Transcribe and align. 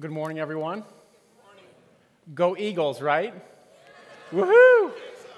Good 0.00 0.10
morning, 0.10 0.40
everyone. 0.40 0.82
Go 2.34 2.56
Eagles, 2.56 3.00
right? 3.00 3.32
Woohoo! 4.32 4.90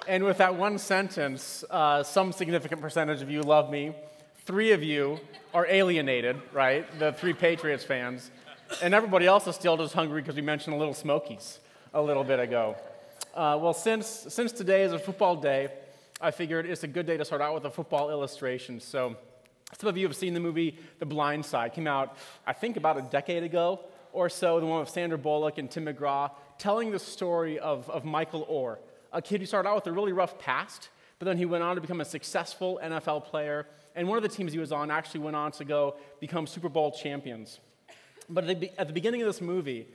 And 0.09 0.25
with 0.25 0.39
that 0.39 0.55
one 0.55 0.79
sentence, 0.79 1.63
uh, 1.69 2.03
some 2.03 2.33
significant 2.33 2.81
percentage 2.81 3.21
of 3.21 3.31
you 3.31 3.43
love 3.43 3.71
me. 3.71 3.95
Three 4.47 4.73
of 4.73 4.83
you 4.83 5.21
are 5.53 5.67
alienated, 5.67 6.41
right? 6.55 6.87
The 6.99 7.13
three 7.13 7.35
Patriots 7.35 7.85
fans. 7.85 8.31
And 8.83 8.95
everybody 8.95 9.27
else 9.27 9.47
is 9.47 9.57
still 9.57 9.77
just 9.77 9.93
hungry 9.93 10.23
because 10.23 10.37
we 10.37 10.41
mentioned 10.43 10.73
the 10.73 10.79
Little 10.79 10.95
Smokies 10.95 11.59
a 11.93 12.01
little 12.01 12.25
bit 12.25 12.41
ago. 12.41 12.77
Uh, 13.35 13.59
well, 13.61 13.75
since, 13.75 14.07
since 14.07 14.53
today 14.53 14.85
is 14.85 14.93
a 14.95 14.99
football 14.99 15.37
day, 15.37 15.69
I 16.19 16.31
figured 16.31 16.65
it's 16.65 16.83
a 16.83 16.89
good 16.89 17.05
day 17.05 17.19
to 17.19 17.27
start 17.27 17.43
out 17.43 17.53
with 17.53 17.67
a 17.67 17.71
football 17.71 18.09
illustration. 18.09 18.81
So, 18.81 19.17
some 19.79 19.91
of 19.91 19.99
you 19.99 20.07
have 20.07 20.17
seen 20.17 20.33
the 20.33 20.41
movie 20.41 20.79
The 20.99 21.05
Blind 21.05 21.45
Side. 21.45 21.73
It 21.73 21.75
came 21.75 21.87
out, 21.87 22.17
I 22.47 22.55
think, 22.55 22.79
about 22.79 22.97
a 22.97 23.03
decade 23.03 23.43
ago 23.43 23.81
or 24.17 24.31
so, 24.31 24.59
the 24.59 24.65
one 24.65 24.81
with 24.81 24.89
Sandra 24.89 25.19
Bullock 25.19 25.59
and 25.59 25.71
Tim 25.71 25.85
McGraw, 25.85 26.31
telling 26.57 26.91
the 26.91 26.99
story 26.99 27.59
of, 27.59 27.89
of 27.91 28.07
Michael 28.07 28.47
Oher, 28.51 28.79
a 29.13 29.21
kid 29.21 29.41
who 29.41 29.47
started 29.47 29.69
out 29.69 29.75
with 29.75 29.87
a 29.89 29.93
really 29.93 30.13
rough 30.13 30.39
past, 30.39 30.89
but 31.19 31.27
then 31.27 31.37
he 31.37 31.45
went 31.45 31.63
on 31.63 31.75
to 31.75 31.83
become 31.83 32.01
a 32.01 32.05
successful 32.05 32.81
NFL 32.83 33.25
player. 33.25 33.67
And 33.95 34.09
one 34.09 34.17
of 34.17 34.23
the 34.23 34.31
teams 34.31 34.55
he 34.55 34.59
was 34.59 34.73
on 34.73 34.91
actually 34.91 35.21
went 35.21 35.37
on 35.37 35.53
to 35.53 35.67
go 35.67 35.97
become 36.19 36.47
Super 36.47 36.71
Bowl 36.71 36.93
champions. 36.93 37.61
But 38.31 38.45
at 38.45 38.59
the, 38.59 38.71
at 38.81 38.87
the 38.87 38.95
beginning 38.95 39.21
of 39.21 39.27
this 39.27 39.43
movie, 39.43 39.87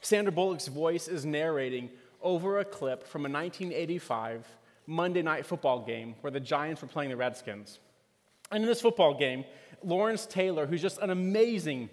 Sandra 0.00 0.32
Bullock's 0.32 0.68
voice 0.68 1.06
is 1.06 1.26
narrating 1.26 1.90
over 2.22 2.58
a 2.58 2.64
clip 2.64 3.06
from 3.06 3.26
a 3.26 3.28
1985 3.28 4.46
Monday 4.86 5.20
night 5.20 5.44
football 5.44 5.84
game 5.84 6.14
where 6.22 6.30
the 6.30 6.40
Giants 6.40 6.80
were 6.80 6.88
playing 6.88 7.10
the 7.10 7.16
Redskins. 7.16 7.78
And 8.50 8.62
in 8.62 8.68
this 8.68 8.80
football 8.80 9.12
game, 9.12 9.44
Lawrence 9.84 10.24
Taylor, 10.24 10.66
who's 10.66 10.80
just 10.80 10.98
an 10.98 11.10
amazing 11.10 11.90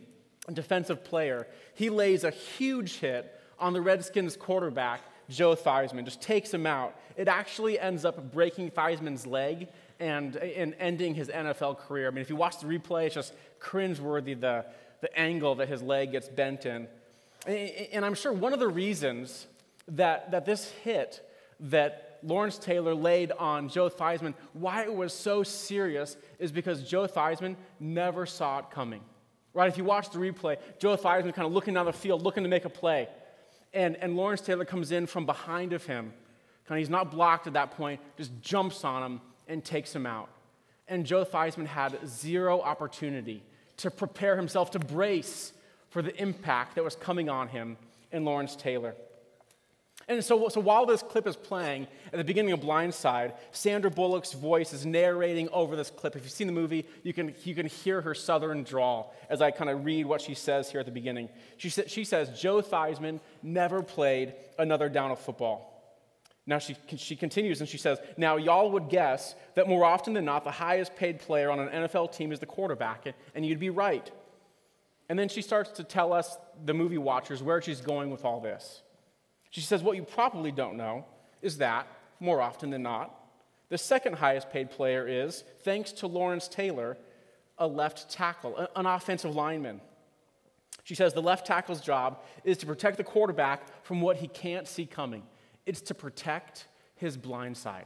defensive 0.52 1.04
player, 1.04 1.48
he 1.74 1.90
lays 1.90 2.24
a 2.24 2.32
huge 2.32 2.98
hit 2.98 3.40
on 3.60 3.74
the 3.74 3.82
Redskins 3.82 4.36
quarterback, 4.36 5.02
Joe 5.30 5.56
Theismann, 5.56 6.04
just 6.04 6.22
takes 6.22 6.54
him 6.54 6.66
out. 6.66 6.96
It 7.16 7.28
actually 7.28 7.80
ends 7.80 8.04
up 8.04 8.32
breaking 8.34 8.72
Theismann's 8.72 9.26
leg 9.26 9.70
and, 10.00 10.36
and 10.36 10.76
ending 10.80 11.16
his 11.16 11.30
NFL 11.30 11.80
career. 11.80 12.08
I 12.08 12.12
mean, 12.12 12.22
if 12.22 12.30
you 12.30 12.36
watch 12.36 12.60
the 12.60 12.68
replay, 12.68 13.06
it's 13.06 13.16
just 13.16 13.34
cringeworthy 13.62 14.40
the, 14.40 14.66
the 15.00 15.18
angle 15.18 15.56
that 15.56 15.70
his 15.70 15.82
leg 15.82 16.12
gets 16.12 16.28
bent 16.28 16.66
in. 16.66 16.88
And 17.48 18.04
I'm 18.04 18.16
sure 18.16 18.34
one 18.34 18.54
of 18.54 18.60
the 18.60 18.68
reasons 18.68 19.48
that, 19.90 20.32
that 20.32 20.46
this 20.46 20.72
hit 20.84 21.30
that 21.60 22.20
Lawrence 22.24 22.58
Taylor 22.58 22.96
laid 22.96 23.32
on 23.34 23.70
Joe 23.70 23.90
Theismann, 23.90 24.34
why 24.54 24.84
it 24.84 24.94
was 24.94 25.14
so 25.14 25.44
serious, 25.44 26.18
is 26.40 26.52
because 26.52 26.84
Joe 26.84 27.08
Theismann 27.08 27.56
never 27.80 28.26
saw 28.26 28.60
it 28.60 28.72
coming. 28.72 29.02
Right? 29.54 29.68
If 29.68 29.78
you 29.78 29.84
watch 29.84 30.10
the 30.10 30.20
replay, 30.20 30.58
Joe 30.80 30.98
Theismann 30.98 31.34
kind 31.34 31.46
of 31.46 31.54
looking 31.54 31.76
down 31.76 31.86
the 31.86 31.94
field, 31.94 32.24
looking 32.24 32.44
to 32.44 32.50
make 32.50 32.66
a 32.66 32.70
play. 32.70 33.08
And, 33.74 33.96
and 33.98 34.16
Lawrence 34.16 34.42
Taylor 34.42 34.66
comes 34.66 34.92
in 34.92 35.06
from 35.06 35.26
behind 35.26 35.74
of 35.74 35.86
him. 35.86 36.14
Kind 36.68 36.78
of, 36.78 36.80
he's 36.80 36.90
not 36.90 37.12
blocked 37.12 37.48
at 37.48 37.54
that 37.54 37.72
point, 37.72 38.00
just 38.18 38.32
jumps 38.42 38.84
on 38.84 39.04
him 39.04 39.22
and 39.48 39.64
takes 39.64 39.96
him 39.96 40.06
out. 40.06 40.30
And 40.88 41.06
Joe 41.06 41.26
Theismann 41.26 41.68
had 41.68 41.98
zero 42.08 42.62
opportunity 42.62 43.44
to 43.78 43.92
prepare 43.92 44.36
himself 44.36 44.72
to 44.72 44.80
brace 44.80 45.54
for 45.90 46.02
the 46.02 46.16
impact 46.22 46.76
that 46.76 46.84
was 46.84 46.96
coming 46.96 47.30
on 47.30 47.48
him 47.48 47.78
in 48.12 48.26
Lawrence 48.26 48.56
Taylor. 48.56 48.96
And 50.08 50.24
so, 50.24 50.50
so 50.50 50.60
while 50.60 50.86
this 50.86 51.02
clip 51.02 51.26
is 51.28 51.36
playing, 51.36 51.88
at 52.12 52.18
the 52.18 52.24
beginning 52.24 52.52
of 52.52 52.60
Blindside, 52.60 53.34
Sandra 53.52 53.90
Bullock's 53.90 54.34
voice 54.34 54.74
is 54.74 54.86
narrating 54.86 55.48
over 55.50 55.76
this 55.76 55.90
clip. 55.90 56.16
If 56.16 56.24
you've 56.24 56.32
seen 56.32 56.48
the 56.48 56.54
movie, 56.54 56.86
you 57.04 57.14
can, 57.14 57.34
you 57.44 57.56
can 57.56 57.68
hear 57.68 58.02
her 58.02 58.14
southern 58.14 58.64
drawl 58.64 59.16
as 59.30 59.42
I 59.42 59.52
kind 59.52 59.70
of 59.70 59.86
read 59.86 60.06
what 60.06 60.22
she 60.22 60.34
says 60.34 60.70
here 60.70 60.82
at 60.82 60.86
the 60.86 60.92
beginning. 60.92 61.30
She, 61.58 61.70
sa- 61.70 61.84
she 61.88 62.04
says, 62.04 62.38
Joe 62.40 62.62
Theismann 62.62 63.22
never 63.42 63.82
played 63.82 64.34
another 64.60 64.90
down 64.90 65.12
of 65.12 65.20
football. 65.20 65.70
Now 66.46 66.60
she, 66.60 66.76
she 66.98 67.16
continues 67.16 67.62
and 67.62 67.70
she 67.70 67.78
says, 67.78 68.00
Now 68.18 68.36
y'all 68.36 68.72
would 68.72 68.90
guess 68.90 69.36
that 69.56 69.70
more 69.70 69.86
often 69.86 70.14
than 70.14 70.26
not, 70.26 70.44
the 70.44 70.52
highest 70.52 70.96
paid 70.96 71.20
player 71.20 71.50
on 71.50 71.60
an 71.60 71.70
NFL 71.70 72.14
team 72.14 72.34
is 72.34 72.40
the 72.40 72.46
quarterback, 72.46 73.08
and 73.34 73.46
you'd 73.46 73.60
be 73.60 73.70
right. 73.70 74.12
And 75.08 75.18
then 75.18 75.30
she 75.30 75.42
starts 75.42 75.72
to 75.72 75.84
tell 75.84 76.12
us, 76.14 76.38
the 76.66 76.74
movie 76.74 76.98
watchers, 76.98 77.42
where 77.42 77.62
she's 77.62 77.82
going 77.82 78.10
with 78.10 78.26
all 78.26 78.40
this. 78.40 78.83
She 79.54 79.62
says, 79.62 79.84
What 79.84 79.96
you 79.96 80.04
probably 80.04 80.52
don't 80.52 80.78
know 80.78 81.06
is 81.44 81.60
that, 81.60 81.88
more 82.20 82.42
often 82.42 82.72
than 82.72 82.82
not, 82.82 83.14
the 83.70 83.78
second 83.78 84.16
highest 84.16 84.50
paid 84.50 84.72
player 84.72 85.08
is, 85.08 85.44
thanks 85.62 85.92
to 85.94 86.08
Lawrence 86.08 86.48
Taylor, 86.48 86.98
a 87.60 87.68
left 87.68 88.10
tackle, 88.10 88.68
an 88.76 88.88
offensive 88.88 89.36
lineman. 89.36 89.80
She 90.84 90.96
says 90.96 91.14
the 91.14 91.22
left 91.22 91.46
tackle's 91.46 91.82
job 91.82 92.24
is 92.44 92.58
to 92.58 92.66
protect 92.66 92.98
the 92.98 93.04
quarterback 93.04 93.86
from 93.86 94.02
what 94.02 94.18
he 94.18 94.28
can't 94.28 94.68
see 94.68 94.88
coming. 94.88 95.22
It's 95.68 95.82
to 95.82 95.94
protect 95.94 96.66
his 96.96 97.16
blind 97.16 97.56
side. 97.56 97.86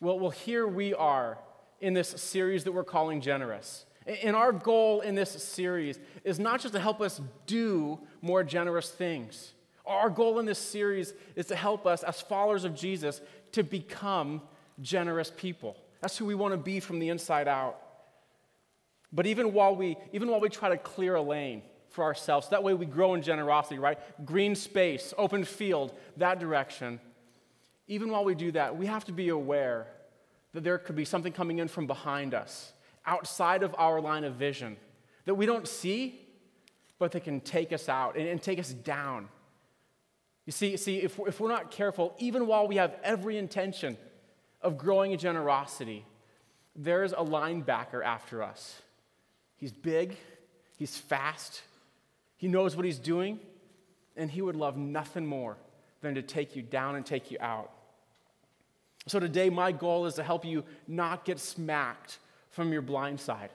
Well, 0.00 0.20
well, 0.20 0.30
here 0.30 0.68
we 0.68 0.94
are 0.94 1.38
in 1.80 1.92
this 1.92 2.08
series 2.08 2.62
that 2.64 2.72
we're 2.72 2.84
calling 2.84 3.20
Generous. 3.20 3.84
And 4.06 4.36
our 4.36 4.52
goal 4.52 5.00
in 5.00 5.16
this 5.16 5.30
series 5.42 5.98
is 6.22 6.38
not 6.38 6.60
just 6.60 6.72
to 6.74 6.80
help 6.80 7.00
us 7.00 7.20
do 7.46 7.98
more 8.22 8.44
generous 8.44 8.90
things. 8.90 9.54
Our 9.88 10.10
goal 10.10 10.38
in 10.38 10.46
this 10.46 10.58
series 10.58 11.14
is 11.34 11.46
to 11.46 11.56
help 11.56 11.86
us, 11.86 12.02
as 12.02 12.20
followers 12.20 12.64
of 12.64 12.74
Jesus, 12.74 13.20
to 13.52 13.62
become 13.62 14.42
generous 14.80 15.32
people. 15.34 15.76
That's 16.00 16.16
who 16.16 16.26
we 16.26 16.34
want 16.34 16.52
to 16.52 16.58
be 16.58 16.78
from 16.78 16.98
the 16.98 17.08
inside 17.08 17.48
out. 17.48 17.80
But 19.12 19.26
even 19.26 19.52
while 19.52 19.74
we, 19.74 19.96
even 20.12 20.28
while 20.28 20.40
we 20.40 20.50
try 20.50 20.68
to 20.68 20.76
clear 20.76 21.14
a 21.14 21.22
lane 21.22 21.62
for 21.88 22.04
ourselves, 22.04 22.50
that 22.50 22.62
way 22.62 22.74
we 22.74 22.86
grow 22.86 23.14
in 23.14 23.22
generosity, 23.22 23.78
right? 23.78 23.98
Green 24.26 24.54
space, 24.54 25.14
open 25.16 25.44
field, 25.44 25.94
that 26.18 26.38
direction. 26.38 27.00
Even 27.86 28.10
while 28.10 28.24
we 28.24 28.34
do 28.34 28.52
that, 28.52 28.76
we 28.76 28.84
have 28.86 29.06
to 29.06 29.12
be 29.12 29.30
aware 29.30 29.86
that 30.52 30.62
there 30.62 30.76
could 30.76 30.96
be 30.96 31.06
something 31.06 31.32
coming 31.32 31.58
in 31.58 31.68
from 31.68 31.86
behind 31.86 32.34
us, 32.34 32.72
outside 33.06 33.62
of 33.62 33.74
our 33.78 34.00
line 34.00 34.24
of 34.24 34.34
vision, 34.34 34.76
that 35.24 35.34
we 35.34 35.46
don't 35.46 35.66
see, 35.66 36.20
but 36.98 37.12
that 37.12 37.24
can 37.24 37.40
take 37.40 37.72
us 37.72 37.88
out 37.88 38.16
and, 38.16 38.28
and 38.28 38.42
take 38.42 38.58
us 38.58 38.72
down. 38.72 39.28
You 40.48 40.52
see, 40.52 40.78
see 40.78 40.96
if, 40.96 41.18
if 41.26 41.40
we're 41.40 41.50
not 41.50 41.70
careful, 41.70 42.14
even 42.16 42.46
while 42.46 42.66
we 42.66 42.76
have 42.76 42.96
every 43.04 43.36
intention 43.36 43.98
of 44.62 44.78
growing 44.78 45.12
in 45.12 45.18
generosity, 45.18 46.06
there's 46.74 47.12
a 47.12 47.16
linebacker 47.16 48.02
after 48.02 48.42
us. 48.42 48.80
He's 49.56 49.72
big, 49.72 50.16
he's 50.78 50.96
fast, 50.96 51.60
he 52.38 52.48
knows 52.48 52.76
what 52.76 52.86
he's 52.86 52.98
doing, 52.98 53.40
and 54.16 54.30
he 54.30 54.40
would 54.40 54.56
love 54.56 54.78
nothing 54.78 55.26
more 55.26 55.58
than 56.00 56.14
to 56.14 56.22
take 56.22 56.56
you 56.56 56.62
down 56.62 56.96
and 56.96 57.04
take 57.04 57.30
you 57.30 57.36
out. 57.42 57.70
So 59.06 59.20
today, 59.20 59.50
my 59.50 59.70
goal 59.70 60.06
is 60.06 60.14
to 60.14 60.22
help 60.22 60.46
you 60.46 60.64
not 60.86 61.26
get 61.26 61.40
smacked 61.40 62.16
from 62.52 62.72
your 62.72 62.80
blind 62.80 63.20
side 63.20 63.50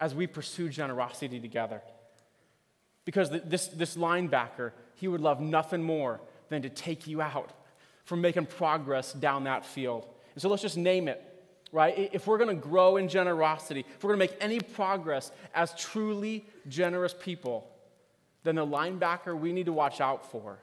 as 0.00 0.12
we 0.12 0.26
pursue 0.26 0.70
generosity 0.70 1.38
together. 1.38 1.82
Because 3.04 3.30
this, 3.30 3.68
this 3.68 3.96
linebacker, 3.96 4.72
he 4.96 5.06
would 5.06 5.20
love 5.20 5.40
nothing 5.40 5.84
more 5.84 6.20
than 6.52 6.62
to 6.62 6.70
take 6.70 7.06
you 7.06 7.20
out 7.20 7.52
from 8.04 8.20
making 8.20 8.46
progress 8.46 9.12
down 9.12 9.44
that 9.44 9.64
field. 9.64 10.06
And 10.34 10.42
so 10.42 10.48
let's 10.48 10.62
just 10.62 10.76
name 10.76 11.08
it, 11.08 11.22
right? 11.72 12.10
If 12.12 12.26
we're 12.26 12.38
going 12.38 12.54
to 12.54 12.62
grow 12.68 12.96
in 12.96 13.08
generosity, 13.08 13.80
if 13.80 14.02
we're 14.02 14.14
going 14.14 14.28
to 14.28 14.32
make 14.32 14.42
any 14.42 14.60
progress 14.60 15.30
as 15.54 15.74
truly 15.74 16.44
generous 16.68 17.14
people, 17.18 17.68
then 18.42 18.56
the 18.56 18.66
linebacker 18.66 19.38
we 19.38 19.52
need 19.52 19.66
to 19.66 19.72
watch 19.72 20.00
out 20.00 20.30
for 20.30 20.58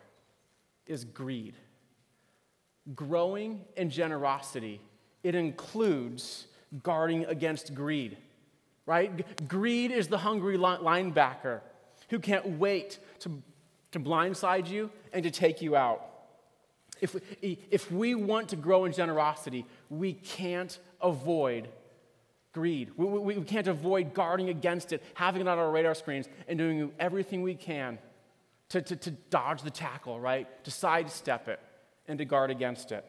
is 0.85 1.05
greed. 1.05 1.55
Growing 2.95 3.61
in 3.77 3.89
generosity, 3.89 4.81
it 5.23 5.35
includes 5.35 6.47
guarding 6.83 7.25
against 7.25 7.73
greed, 7.73 8.17
right? 8.85 9.47
Greed 9.47 9.91
is 9.91 10.07
the 10.07 10.17
hungry 10.17 10.57
linebacker 10.57 11.61
who 12.09 12.19
can't 12.19 12.57
wait 12.59 12.99
to 13.19 13.41
to 13.91 13.99
blindside 13.99 14.67
you 14.69 14.89
and 15.13 15.23
to 15.23 15.31
take 15.31 15.61
you 15.61 15.75
out. 15.75 16.05
If 17.01 17.13
we, 17.13 17.59
if 17.71 17.91
we 17.91 18.15
want 18.15 18.49
to 18.49 18.55
grow 18.55 18.85
in 18.85 18.91
generosity, 18.91 19.65
we 19.89 20.13
can't 20.13 20.77
avoid 21.01 21.69
greed. 22.51 22.91
We, 22.97 23.05
we, 23.05 23.37
we, 23.37 23.43
can't 23.45 23.67
avoid 23.67 24.13
guarding 24.13 24.49
against 24.49 24.91
it, 24.91 25.03
having 25.13 25.41
it 25.41 25.47
on 25.47 25.57
our 25.57 25.71
radar 25.71 25.95
screens, 25.95 26.27
and 26.47 26.57
doing 26.57 26.91
everything 26.99 27.41
we 27.41 27.55
can 27.55 27.99
to, 28.69 28.81
to, 28.81 28.95
to 28.95 29.11
dodge 29.11 29.61
the 29.61 29.71
tackle, 29.71 30.19
right? 30.19 30.47
To 30.65 30.71
sidestep 30.71 31.47
it 31.47 31.59
and 32.07 32.17
to 32.19 32.25
guard 32.25 32.51
against 32.51 32.91
it. 32.91 33.05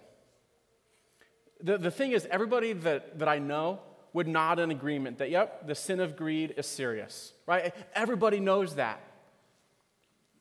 The, 1.62 1.78
the 1.78 1.90
thing 1.90 2.12
is, 2.12 2.26
everybody 2.30 2.72
that, 2.72 3.18
that 3.18 3.28
I 3.28 3.38
know 3.38 3.80
would 4.12 4.28
nod 4.28 4.58
in 4.58 4.70
agreement 4.70 5.18
that, 5.18 5.30
yep, 5.30 5.66
the 5.66 5.74
sin 5.74 6.00
of 6.00 6.16
greed 6.16 6.54
is 6.56 6.66
serious, 6.66 7.32
right? 7.46 7.74
Everybody 7.94 8.40
knows 8.40 8.76
that 8.76 9.00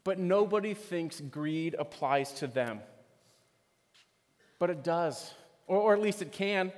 but 0.04 0.20
nobody 0.20 0.74
thinks 0.74 1.20
greed 1.20 1.76
applies 1.78 2.32
to 2.34 2.48
them. 2.48 2.80
But 4.58 4.70
it 4.70 4.84
does, 4.84 5.34
or, 5.68 5.78
or 5.78 5.94
at 5.94 6.02
least 6.02 6.22
it 6.22 6.32
can, 6.32 6.72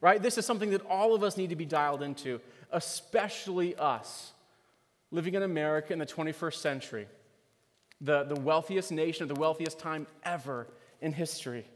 right? 0.00 0.22
This 0.22 0.38
is 0.38 0.46
something 0.46 0.70
that 0.70 0.84
all 0.86 1.14
of 1.14 1.22
us 1.22 1.36
need 1.36 1.50
to 1.50 1.56
be 1.56 1.66
dialed 1.66 2.02
into, 2.02 2.40
especially 2.70 3.74
us 3.76 4.32
living 5.10 5.34
in 5.34 5.42
America 5.42 5.92
in 5.92 5.98
the 5.98 6.06
21st 6.06 6.54
century, 6.54 7.08
the, 8.00 8.24
the 8.24 8.38
wealthiest 8.40 8.92
nation 8.92 9.22
of 9.22 9.28
the 9.28 9.40
wealthiest 9.40 9.78
time 9.78 10.06
ever 10.24 10.66
in 11.00 11.12
history. 11.12 11.66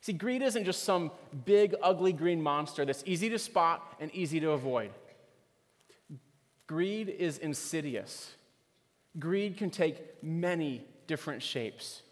See, 0.00 0.12
greed 0.12 0.42
isn't 0.42 0.64
just 0.64 0.82
some 0.82 1.10
big, 1.44 1.74
ugly 1.82 2.12
green 2.12 2.42
monster 2.42 2.84
that's 2.84 3.02
easy 3.06 3.30
to 3.30 3.38
spot 3.38 3.96
and 4.00 4.14
easy 4.14 4.38
to 4.40 4.50
avoid. 4.50 4.90
Greed 6.66 7.08
is 7.08 7.38
insidious. 7.38 8.32
Greed 9.18 9.56
can 9.56 9.70
take 9.70 10.22
many 10.22 10.84
different 11.06 11.42
shapes. 11.42 12.02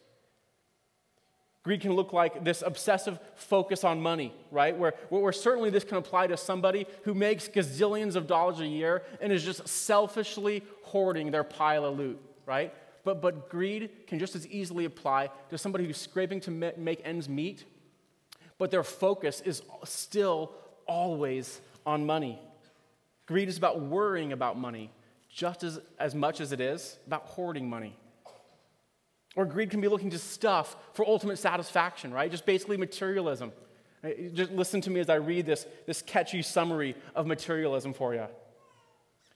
Greed 1.64 1.80
can 1.80 1.92
look 1.92 2.12
like 2.12 2.42
this 2.42 2.62
obsessive 2.62 3.20
focus 3.36 3.84
on 3.84 4.00
money, 4.00 4.32
right? 4.50 4.76
Where, 4.76 4.94
where 5.10 5.32
certainly 5.32 5.70
this 5.70 5.84
can 5.84 5.96
apply 5.96 6.26
to 6.28 6.36
somebody 6.36 6.86
who 7.04 7.14
makes 7.14 7.48
gazillions 7.48 8.16
of 8.16 8.26
dollars 8.26 8.58
a 8.58 8.66
year 8.66 9.02
and 9.20 9.32
is 9.32 9.44
just 9.44 9.68
selfishly 9.68 10.64
hoarding 10.82 11.30
their 11.30 11.44
pile 11.44 11.84
of 11.84 11.96
loot, 11.96 12.20
right? 12.46 12.74
But, 13.04 13.20
but 13.22 13.48
greed 13.48 13.90
can 14.08 14.18
just 14.18 14.34
as 14.34 14.46
easily 14.48 14.86
apply 14.86 15.30
to 15.50 15.58
somebody 15.58 15.86
who's 15.86 15.98
scraping 15.98 16.40
to 16.40 16.50
make 16.50 17.00
ends 17.04 17.28
meet, 17.28 17.64
but 18.58 18.70
their 18.70 18.84
focus 18.84 19.40
is 19.40 19.62
still 19.84 20.52
always 20.86 21.60
on 21.86 22.06
money. 22.06 22.40
Greed 23.26 23.48
is 23.48 23.56
about 23.56 23.80
worrying 23.80 24.32
about 24.32 24.58
money 24.58 24.90
just 25.32 25.64
as, 25.64 25.80
as 25.98 26.14
much 26.14 26.40
as 26.40 26.52
it 26.52 26.60
is 26.60 26.98
about 27.06 27.24
hoarding 27.24 27.68
money. 27.68 27.96
Or 29.34 29.46
greed 29.46 29.70
can 29.70 29.80
be 29.80 29.88
looking 29.88 30.10
to 30.10 30.18
stuff 30.18 30.76
for 30.92 31.06
ultimate 31.08 31.38
satisfaction, 31.38 32.12
right? 32.12 32.30
Just 32.30 32.44
basically 32.44 32.76
materialism. 32.76 33.52
Just 34.34 34.52
listen 34.52 34.80
to 34.82 34.90
me 34.90 35.00
as 35.00 35.08
I 35.08 35.14
read 35.14 35.46
this, 35.46 35.66
this 35.86 36.02
catchy 36.02 36.42
summary 36.42 36.94
of 37.14 37.26
materialism 37.26 37.94
for 37.94 38.14
you. 38.14 38.22
It 38.22 38.30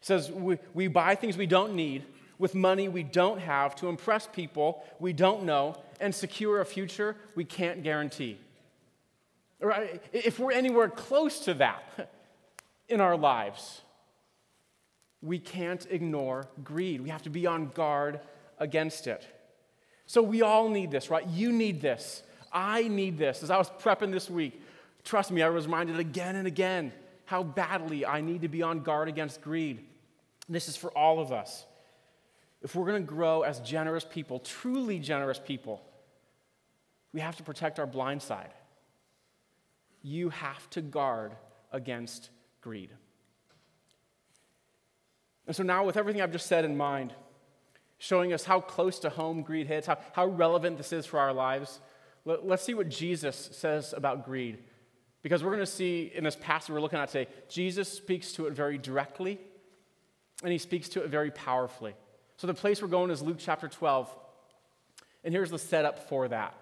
says, 0.03 0.31
we, 0.31 0.59
we 0.75 0.89
buy 0.89 1.15
things 1.15 1.37
we 1.37 1.47
don't 1.47 1.75
need 1.75 2.05
with 2.39 2.55
money 2.55 2.89
we 2.89 3.03
don't 3.03 3.41
have 3.41 3.75
to 3.75 3.89
impress 3.89 4.27
people 4.27 4.85
we 5.01 5.15
don't 5.15 5.45
know 5.45 5.75
and 6.01 6.15
secure 6.15 6.61
a 6.61 6.67
future 6.67 7.17
we 7.35 7.45
can't 7.45 7.83
guarantee. 7.83 8.39
Right? 9.59 10.03
If 10.13 10.39
we're 10.39 10.53
anywhere 10.53 10.91
close 10.91 11.41
to 11.47 11.55
that 11.55 12.11
in 12.89 13.01
our 13.01 13.17
lives, 13.17 13.81
we 15.23 15.39
can't 15.39 15.87
ignore 15.91 16.47
greed. 16.63 17.01
We 17.01 17.11
have 17.11 17.23
to 17.23 17.31
be 17.31 17.47
on 17.47 17.69
guard 17.69 18.21
against 18.59 19.07
it. 19.07 19.27
So 20.07 20.23
we 20.23 20.43
all 20.43 20.69
need 20.69 20.91
this, 20.91 21.11
right? 21.11 21.27
You 21.27 21.51
need 21.53 21.81
this. 21.81 22.23
I 22.53 22.89
need 22.89 23.19
this. 23.19 23.43
As 23.43 23.51
I 23.51 23.57
was 23.59 23.69
prepping 23.69 24.13
this 24.13 24.31
week, 24.31 24.63
trust 25.05 25.31
me, 25.31 25.43
I 25.43 25.49
was 25.49 25.67
reminded 25.67 25.99
again 25.99 26.37
and 26.37 26.47
again 26.47 26.93
how 27.25 27.43
badly 27.43 28.07
I 28.07 28.21
need 28.21 28.43
to 28.43 28.49
be 28.49 28.63
on 28.63 28.81
guard 28.81 29.09
against 29.09 29.43
greed. 29.43 29.85
This 30.49 30.69
is 30.69 30.77
for 30.77 30.91
all 30.97 31.19
of 31.19 31.33
us. 31.33 31.65
If 32.63 32.75
we're 32.75 32.87
going 32.87 33.03
to 33.03 33.09
grow 33.09 33.43
as 33.43 33.61
generous 33.61 34.05
people, 34.05 34.39
truly 34.39 34.99
generous 34.99 35.41
people, 35.45 35.83
we 37.13 37.21
have 37.21 37.37
to 37.37 37.43
protect 37.43 37.79
our 37.79 37.87
blind 37.87 38.23
side. 38.23 38.53
You 40.03 40.31
have 40.31 40.69
to 40.71 40.83
guard 40.83 41.33
against 41.73 42.31
greed. 42.61 42.91
And 45.47 45.55
so 45.55 45.63
now, 45.63 45.85
with 45.85 45.97
everything 45.97 46.23
I've 46.23 46.33
just 46.33 46.47
said 46.47 46.65
in 46.65 46.77
mind, 46.77 47.13
showing 47.99 48.33
us 48.33 48.45
how 48.45 48.61
close 48.61 48.99
to 49.01 49.11
home 49.11 49.43
greed 49.43 49.67
hits, 49.67 49.87
how, 49.87 49.99
how 50.13 50.27
relevant 50.27 50.77
this 50.77 50.93
is 50.93 51.07
for 51.07 51.19
our 51.19 51.33
lives, 51.33 51.81
let, 52.25 52.41
us 52.41 52.63
see 52.63 52.75
what 52.75 52.89
Jesus 52.89 53.51
says 53.53 53.95
about 53.97 54.25
greed. 54.25 54.59
Because 55.23 55.43
we're 55.43 55.53
going 55.53 55.61
to 55.61 55.67
see 55.67 56.11
in 56.15 56.25
this 56.25 56.37
passage 56.37 56.71
we're 56.71 56.81
looking 56.81 56.99
at 56.99 57.09
today, 57.09 57.31
Jesus 57.49 57.91
speaks 57.91 58.33
to 58.33 58.47
it 58.47 58.53
very 58.53 58.79
directly, 58.79 59.39
and 60.43 60.53
he 60.53 60.59
speaks 60.59 60.89
to 60.91 61.03
it 61.03 61.09
very 61.09 61.31
powerfully. 61.31 61.95
So 62.37 62.47
the 62.47 62.55
place 62.55 62.83
we're 62.83 62.89
going 62.89 63.11
is 63.11 63.23
Luke 63.23 63.39
chapter 63.39 63.69
12. 63.69 64.15
And 65.25 65.33
here's 65.33 65.51
the 65.51 65.59
setup 65.59 66.09
for 66.09 66.29
that. 66.29 66.55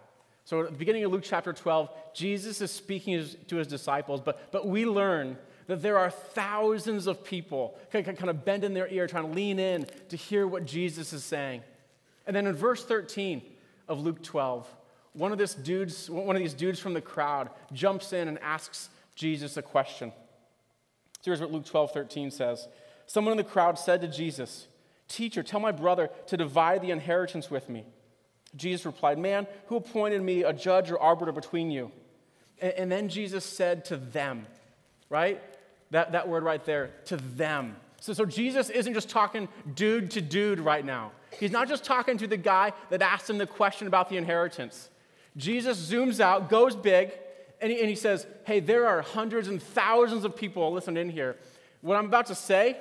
So 0.45 0.61
at 0.61 0.73
the 0.73 0.79
beginning 0.79 1.05
of 1.05 1.13
Luke 1.13 1.25
chapter 1.25 1.53
12, 1.53 1.91
Jesus 2.15 2.61
is 2.61 2.71
speaking 2.71 3.27
to 3.49 3.57
his 3.57 3.67
disciples, 3.67 4.21
but, 4.21 4.53
but 4.53 4.69
we 4.69 4.85
learn 4.85 5.39
that 5.67 5.83
there 5.83 5.99
are 5.99 6.11
thousands 6.11 7.07
of 7.07 7.25
people 7.25 7.79
kind 7.91 8.31
of 8.31 8.45
bending 8.45 8.75
their 8.75 8.89
ear, 8.89 9.07
trying 9.07 9.27
to 9.27 9.33
lean 9.33 9.59
in 9.59 9.87
to 10.09 10.17
hear 10.17 10.47
what 10.47 10.65
Jesus 10.67 11.13
is 11.13 11.25
saying. 11.25 11.63
And 12.27 12.35
then 12.35 12.47
in 12.47 12.55
verse 12.55 12.85
13 12.85 13.43
of 13.89 14.01
Luke 14.01 14.23
12, 14.23 14.69
one 15.13 15.33
of, 15.33 15.39
this 15.39 15.55
dudes, 15.55 16.11
one 16.11 16.35
of 16.35 16.43
these 16.43 16.55
dudes 16.55 16.81
from 16.81 16.95
the 16.95 17.01
crowd 17.01 17.51
jumps 17.73 18.13
in 18.13 18.29
and 18.29 18.39
asks 18.41 18.89
Jesus 19.15 19.57
a 19.57 19.63
question. 19.63 20.13
So 21.21 21.31
here's 21.31 21.41
what 21.41 21.53
Luke 21.53 21.65
12, 21.65 21.93
13 21.93 22.31
says. 22.31 22.69
Someone 23.07 23.33
in 23.33 23.39
the 23.39 23.45
crowd 23.45 23.79
said 23.79 24.01
to 24.01 24.09
Jesus, 24.09 24.67
Teacher, 25.09 25.43
tell 25.43 25.61
my 25.61 25.73
brother 25.73 26.11
to 26.27 26.37
divide 26.37 26.83
the 26.83 26.91
inheritance 26.91 27.51
with 27.51 27.69
me. 27.69 27.85
Jesus 28.57 28.87
replied, 28.87 29.19
Man, 29.19 29.47
who 29.67 29.77
appointed 29.77 30.23
me 30.23 30.43
a 30.43 30.53
judge 30.53 30.91
or 30.91 30.99
arbiter 30.99 31.33
between 31.33 31.71
you? 31.71 31.93
And, 32.61 32.73
and 32.73 32.93
then 32.93 33.09
Jesus 33.09 33.45
said 33.45 33.85
to 33.87 33.97
them, 33.97 34.47
right? 35.09 35.41
That, 35.95 36.11
that 36.11 36.27
word 36.27 36.43
right 36.43 36.65
there, 36.65 36.91
to 37.05 37.17
them. 37.17 37.77
So, 38.01 38.13
so 38.15 38.27
Jesus 38.27 38.69
isn't 38.69 38.95
just 38.95 39.09
talking 39.09 39.47
dude 39.77 40.11
to 40.11 40.21
dude 40.21 40.59
right 40.59 40.85
now. 40.85 41.13
He's 41.39 41.53
not 41.53 41.69
just 41.69 41.85
talking 41.85 42.19
to 42.19 42.27
the 42.27 42.37
guy 42.37 42.73
that 42.91 43.01
asked 43.01 43.31
him 43.31 43.39
the 43.39 43.47
question 43.47 43.87
about 43.87 44.09
the 44.09 44.17
inheritance. 44.17 44.91
Jesus 45.37 45.89
zooms 45.89 46.19
out, 46.19 46.51
goes 46.51 46.75
big, 46.75 47.13
and 47.61 47.71
he, 47.71 47.79
and 47.79 47.89
he 47.89 47.95
says, 47.95 48.27
Hey, 48.45 48.59
there 48.59 48.89
are 48.89 49.03
hundreds 49.03 49.47
and 49.47 49.63
thousands 49.63 50.25
of 50.25 50.35
people 50.35 50.73
listening 50.73 51.01
in 51.01 51.11
here. 51.11 51.37
What 51.81 51.97
I'm 51.97 52.07
about 52.07 52.27
to 52.27 52.35
say 52.35 52.77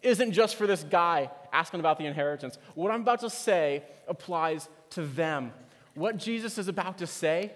isn't 0.00 0.32
just 0.32 0.56
for 0.56 0.66
this 0.66 0.82
guy 0.82 1.30
asking 1.52 1.80
about 1.80 1.98
the 1.98 2.06
inheritance. 2.06 2.56
What 2.74 2.90
I'm 2.90 3.02
about 3.02 3.20
to 3.20 3.28
say 3.28 3.82
applies 4.08 4.70
to 4.90 5.02
them. 5.02 5.52
What 5.92 6.16
Jesus 6.16 6.56
is 6.56 6.68
about 6.68 6.96
to 6.98 7.06
say 7.06 7.52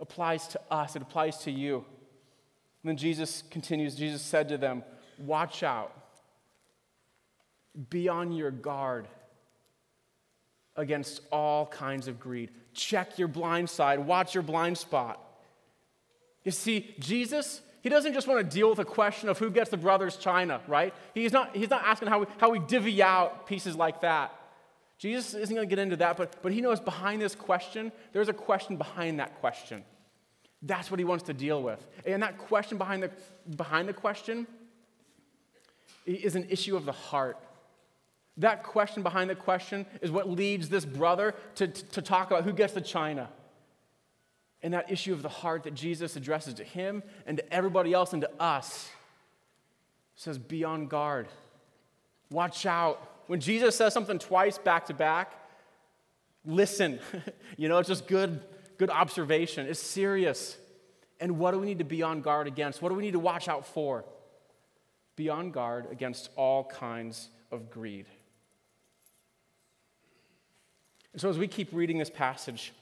applies 0.00 0.48
to 0.48 0.60
us, 0.68 0.96
it 0.96 1.02
applies 1.02 1.38
to 1.44 1.52
you. 1.52 1.84
Then 2.86 2.96
Jesus 2.96 3.42
continues 3.50 3.96
Jesus 3.96 4.22
said 4.22 4.48
to 4.50 4.58
them, 4.58 4.84
Watch 5.18 5.62
out, 5.62 5.92
be 7.90 8.08
on 8.08 8.30
your 8.32 8.50
guard 8.50 9.08
against 10.76 11.22
all 11.32 11.66
kinds 11.66 12.06
of 12.06 12.20
greed. 12.20 12.50
Check 12.74 13.18
your 13.18 13.28
blind 13.28 13.68
side, 13.70 13.98
watch 13.98 14.34
your 14.34 14.42
blind 14.42 14.78
spot. 14.78 15.20
You 16.44 16.52
see, 16.52 16.94
Jesus, 17.00 17.60
he 17.82 17.88
doesn't 17.88 18.14
just 18.14 18.28
want 18.28 18.38
to 18.38 18.54
deal 18.56 18.70
with 18.70 18.78
a 18.78 18.84
question 18.84 19.28
of 19.28 19.38
who 19.38 19.50
gets 19.50 19.70
the 19.70 19.76
brother's 19.76 20.16
china, 20.16 20.60
right? 20.68 20.94
He's 21.12 21.32
not, 21.32 21.56
he's 21.56 21.70
not 21.70 21.82
asking 21.84 22.06
how 22.06 22.20
we, 22.20 22.26
how 22.38 22.50
we 22.50 22.60
divvy 22.60 23.02
out 23.02 23.48
pieces 23.48 23.74
like 23.74 24.02
that. 24.02 24.32
Jesus 24.98 25.34
isn't 25.34 25.54
going 25.54 25.68
to 25.68 25.70
get 25.70 25.80
into 25.82 25.96
that, 25.96 26.16
but, 26.16 26.40
but 26.40 26.52
he 26.52 26.60
knows 26.60 26.78
behind 26.78 27.20
this 27.20 27.34
question, 27.34 27.90
there's 28.12 28.28
a 28.28 28.32
question 28.32 28.76
behind 28.76 29.18
that 29.18 29.40
question. 29.40 29.82
That's 30.66 30.90
what 30.90 30.98
he 30.98 31.04
wants 31.04 31.24
to 31.24 31.34
deal 31.34 31.62
with. 31.62 31.86
And 32.04 32.22
that 32.22 32.38
question 32.38 32.76
behind 32.76 33.02
the, 33.02 33.10
behind 33.56 33.88
the 33.88 33.92
question 33.92 34.46
is 36.04 36.34
an 36.34 36.46
issue 36.50 36.76
of 36.76 36.84
the 36.84 36.92
heart. 36.92 37.38
That 38.38 38.64
question 38.64 39.02
behind 39.02 39.30
the 39.30 39.34
question 39.34 39.86
is 40.02 40.10
what 40.10 40.28
leads 40.28 40.68
this 40.68 40.84
brother 40.84 41.34
to, 41.56 41.68
to 41.68 42.02
talk 42.02 42.30
about 42.30 42.44
who 42.44 42.52
gets 42.52 42.72
the 42.72 42.80
china. 42.80 43.28
And 44.62 44.74
that 44.74 44.90
issue 44.90 45.12
of 45.12 45.22
the 45.22 45.28
heart 45.28 45.62
that 45.64 45.74
Jesus 45.74 46.16
addresses 46.16 46.54
to 46.54 46.64
him 46.64 47.02
and 47.26 47.38
to 47.38 47.54
everybody 47.54 47.92
else 47.92 48.12
and 48.12 48.22
to 48.22 48.30
us 48.40 48.90
says, 50.16 50.38
Be 50.38 50.64
on 50.64 50.88
guard. 50.88 51.28
Watch 52.30 52.66
out. 52.66 53.00
When 53.28 53.38
Jesus 53.38 53.76
says 53.76 53.94
something 53.94 54.18
twice 54.18 54.58
back 54.58 54.86
to 54.86 54.94
back, 54.94 55.32
listen. 56.44 56.98
you 57.56 57.68
know, 57.68 57.78
it's 57.78 57.88
just 57.88 58.08
good 58.08 58.40
good 58.78 58.90
observation. 58.90 59.66
It's 59.66 59.80
serious. 59.80 60.56
And 61.20 61.38
what 61.38 61.52
do 61.52 61.58
we 61.58 61.66
need 61.66 61.78
to 61.78 61.84
be 61.84 62.02
on 62.02 62.20
guard 62.20 62.46
against? 62.46 62.82
What 62.82 62.90
do 62.90 62.94
we 62.94 63.02
need 63.02 63.12
to 63.12 63.18
watch 63.18 63.48
out 63.48 63.66
for? 63.66 64.04
Be 65.16 65.28
on 65.28 65.50
guard 65.50 65.86
against 65.90 66.30
all 66.36 66.64
kinds 66.64 67.30
of 67.50 67.70
greed. 67.70 68.06
And 71.12 71.20
so, 71.20 71.30
as 71.30 71.38
we 71.38 71.48
keep 71.48 71.70
reading 71.72 71.96
this 71.96 72.10
passage, 72.10 72.74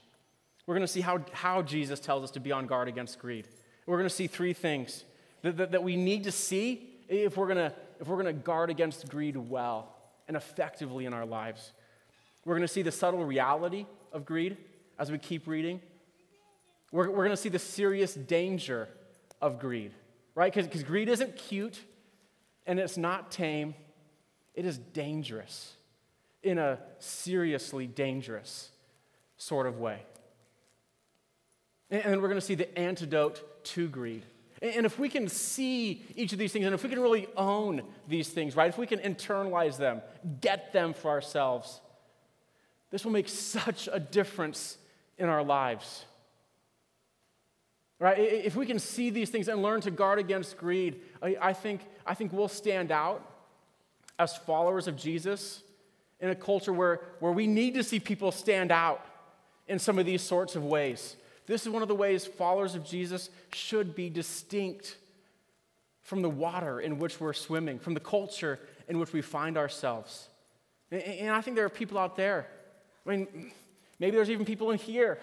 we're 0.67 0.75
going 0.75 0.85
to 0.85 0.91
see 0.91 1.01
how, 1.01 1.23
how 1.31 1.61
Jesus 1.61 2.01
tells 2.01 2.23
us 2.23 2.31
to 2.31 2.41
be 2.41 2.51
on 2.51 2.67
guard 2.67 2.89
against 2.89 3.19
greed. 3.19 3.47
We're 3.85 3.97
going 3.97 4.09
to 4.09 4.13
see 4.15 4.27
three 4.27 4.51
things 4.51 5.05
that, 5.43 5.55
that, 5.57 5.71
that 5.71 5.83
we 5.83 5.95
need 5.95 6.25
to 6.25 6.31
see 6.31 6.89
if 7.07 7.37
we're 7.37 7.47
going 7.47 7.69
to, 7.69 7.73
if 8.01 8.07
we're 8.07 8.21
going 8.21 8.35
to 8.35 8.41
guard 8.41 8.69
against 8.69 9.07
greed 9.07 9.37
well 9.37 9.95
and 10.27 10.35
effectively 10.35 11.05
in 11.05 11.13
our 11.13 11.25
lives. 11.25 11.71
We're 12.43 12.55
going 12.55 12.67
to 12.67 12.73
see 12.73 12.81
the 12.81 12.91
subtle 12.91 13.23
reality 13.23 13.85
of 14.11 14.25
greed 14.25 14.57
as 14.97 15.11
we 15.11 15.17
keep 15.17 15.47
reading. 15.47 15.81
We're, 16.91 17.09
we're 17.09 17.25
going 17.25 17.29
to 17.31 17.37
see 17.37 17.49
the 17.49 17.59
serious 17.59 18.13
danger 18.13 18.87
of 19.41 19.59
greed, 19.59 19.91
right? 20.33 20.53
Because 20.53 20.83
greed 20.83 21.09
isn't 21.09 21.35
cute 21.35 21.79
and 22.65 22.79
it's 22.79 22.97
not 22.97 23.31
tame, 23.31 23.75
it 24.53 24.65
is 24.65 24.77
dangerous 24.77 25.73
in 26.41 26.57
a 26.57 26.79
seriously 26.99 27.87
dangerous 27.87 28.69
sort 29.37 29.67
of 29.67 29.79
way. 29.79 29.99
And, 31.89 32.05
and 32.05 32.21
we're 32.21 32.29
going 32.29 32.39
to 32.39 32.45
see 32.45 32.55
the 32.55 32.77
antidote 32.77 33.63
to 33.65 33.87
greed. 33.89 34.23
And 34.61 34.85
if 34.85 34.97
we 34.97 35.09
can 35.09 35.27
see 35.27 36.03
each 36.15 36.31
of 36.31 36.39
these 36.39 36.53
things, 36.53 36.65
and 36.65 36.73
if 36.73 36.81
we 36.81 36.89
can 36.89 36.99
really 36.99 37.27
own 37.35 37.81
these 38.07 38.29
things, 38.29 38.55
right? 38.55 38.69
If 38.69 38.77
we 38.77 38.87
can 38.87 38.99
internalize 38.99 39.77
them, 39.77 40.01
get 40.39 40.71
them 40.71 40.93
for 40.93 41.11
ourselves, 41.11 41.81
This 42.95 43.03
will 43.03 43.11
make 43.11 43.27
such 43.27 43.89
a 43.91 43.99
difference 43.99 44.77
in 45.17 45.29
our 45.29 45.43
lives. 45.43 46.05
Right? 47.99 48.19
If 48.19 48.55
we 48.55 48.65
can 48.65 48.79
see 48.79 49.09
these 49.09 49.29
things 49.29 49.47
and 49.47 49.61
learn 49.61 49.81
to 49.81 49.91
guard 49.91 50.19
against 50.19 50.57
greed, 50.57 50.99
I 51.21 51.53
think, 51.53 51.81
I 52.05 52.13
think 52.13 52.33
we'll 52.33 52.47
stand 52.47 52.91
out 52.91 53.25
as 54.19 54.35
followers 54.35 54.87
of 54.87 54.97
Jesus 54.97 55.63
in 56.19 56.29
a 56.29 56.35
culture 56.35 56.73
where, 56.73 57.01
where 57.19 57.31
we 57.31 57.47
need 57.47 57.73
to 57.75 57.83
see 57.83 57.99
people 57.99 58.31
stand 58.31 58.71
out 58.71 59.05
in 59.67 59.79
some 59.79 59.97
of 59.97 60.05
these 60.05 60.21
sorts 60.21 60.55
of 60.55 60.63
ways. 60.63 61.15
This 61.47 61.65
is 61.65 61.69
one 61.69 61.81
of 61.81 61.87
the 61.87 61.95
ways 61.95 62.25
followers 62.25 62.75
of 62.75 62.85
Jesus 62.85 63.29
should 63.53 63.95
be 63.95 64.09
distinct 64.09 64.97
from 66.01 66.21
the 66.21 66.29
water 66.29 66.79
in 66.79 66.99
which 66.99 67.19
we're 67.19 67.33
swimming, 67.33 67.79
from 67.79 67.93
the 67.93 67.99
culture 67.99 68.59
in 68.87 68.99
which 68.99 69.13
we 69.13 69.21
find 69.21 69.57
ourselves. 69.57 70.29
And, 70.91 71.29
I 71.29 71.41
think 71.41 71.55
there 71.55 71.65
are 71.65 71.69
people 71.69 71.97
out 71.97 72.15
there, 72.15 72.47
I 73.05 73.09
mean, 73.09 73.51
maybe 73.99 74.15
there's 74.15 74.29
even 74.29 74.45
people 74.45 74.71
in 74.71 74.77
here, 74.77 75.19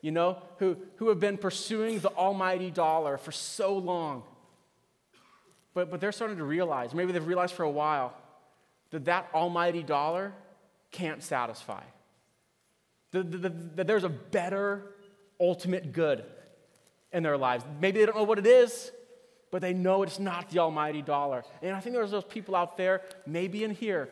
you 0.00 0.10
know, 0.10 0.38
who, 0.58 0.76
who 0.96 1.08
have 1.08 1.20
been 1.20 1.38
pursuing 1.38 2.00
the 2.00 2.10
almighty 2.10 2.70
dollar 2.70 3.18
for 3.18 3.32
so 3.32 3.76
long. 3.76 4.22
But, 5.74 5.90
but 5.90 6.00
they're 6.00 6.12
starting 6.12 6.38
to 6.38 6.44
realize, 6.44 6.94
maybe 6.94 7.12
they've 7.12 7.26
realized 7.26 7.54
for 7.54 7.64
a 7.64 7.70
while, 7.70 8.16
that 8.90 9.04
that 9.06 9.28
almighty 9.34 9.82
dollar 9.82 10.32
can't 10.90 11.22
satisfy. 11.22 11.82
That, 13.10 13.42
that, 13.42 13.76
that 13.76 13.86
there's 13.86 14.04
a 14.04 14.08
better 14.08 14.94
ultimate 15.38 15.92
good 15.92 16.24
in 17.12 17.22
their 17.22 17.36
lives. 17.36 17.64
Maybe 17.80 18.00
they 18.00 18.06
don't 18.06 18.16
know 18.16 18.24
what 18.24 18.38
it 18.38 18.46
is, 18.46 18.90
but 19.50 19.60
they 19.62 19.72
know 19.72 20.02
it's 20.02 20.18
not 20.18 20.50
the 20.50 20.58
almighty 20.58 21.02
dollar. 21.02 21.44
And 21.62 21.74
I 21.74 21.80
think 21.80 21.94
there's 21.94 22.10
those 22.10 22.24
people 22.24 22.54
out 22.54 22.76
there, 22.76 23.02
maybe 23.26 23.64
in 23.64 23.70
here, 23.70 24.08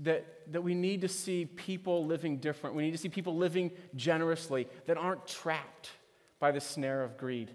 that, 0.00 0.52
that 0.52 0.62
we 0.62 0.74
need 0.74 1.02
to 1.02 1.08
see 1.08 1.44
people 1.44 2.06
living 2.06 2.38
different. 2.38 2.74
We 2.74 2.82
need 2.82 2.92
to 2.92 2.98
see 2.98 3.08
people 3.08 3.36
living 3.36 3.70
generously 3.94 4.66
that 4.86 4.96
aren't 4.96 5.26
trapped 5.26 5.90
by 6.38 6.50
the 6.52 6.60
snare 6.60 7.02
of 7.02 7.18
greed. 7.18 7.50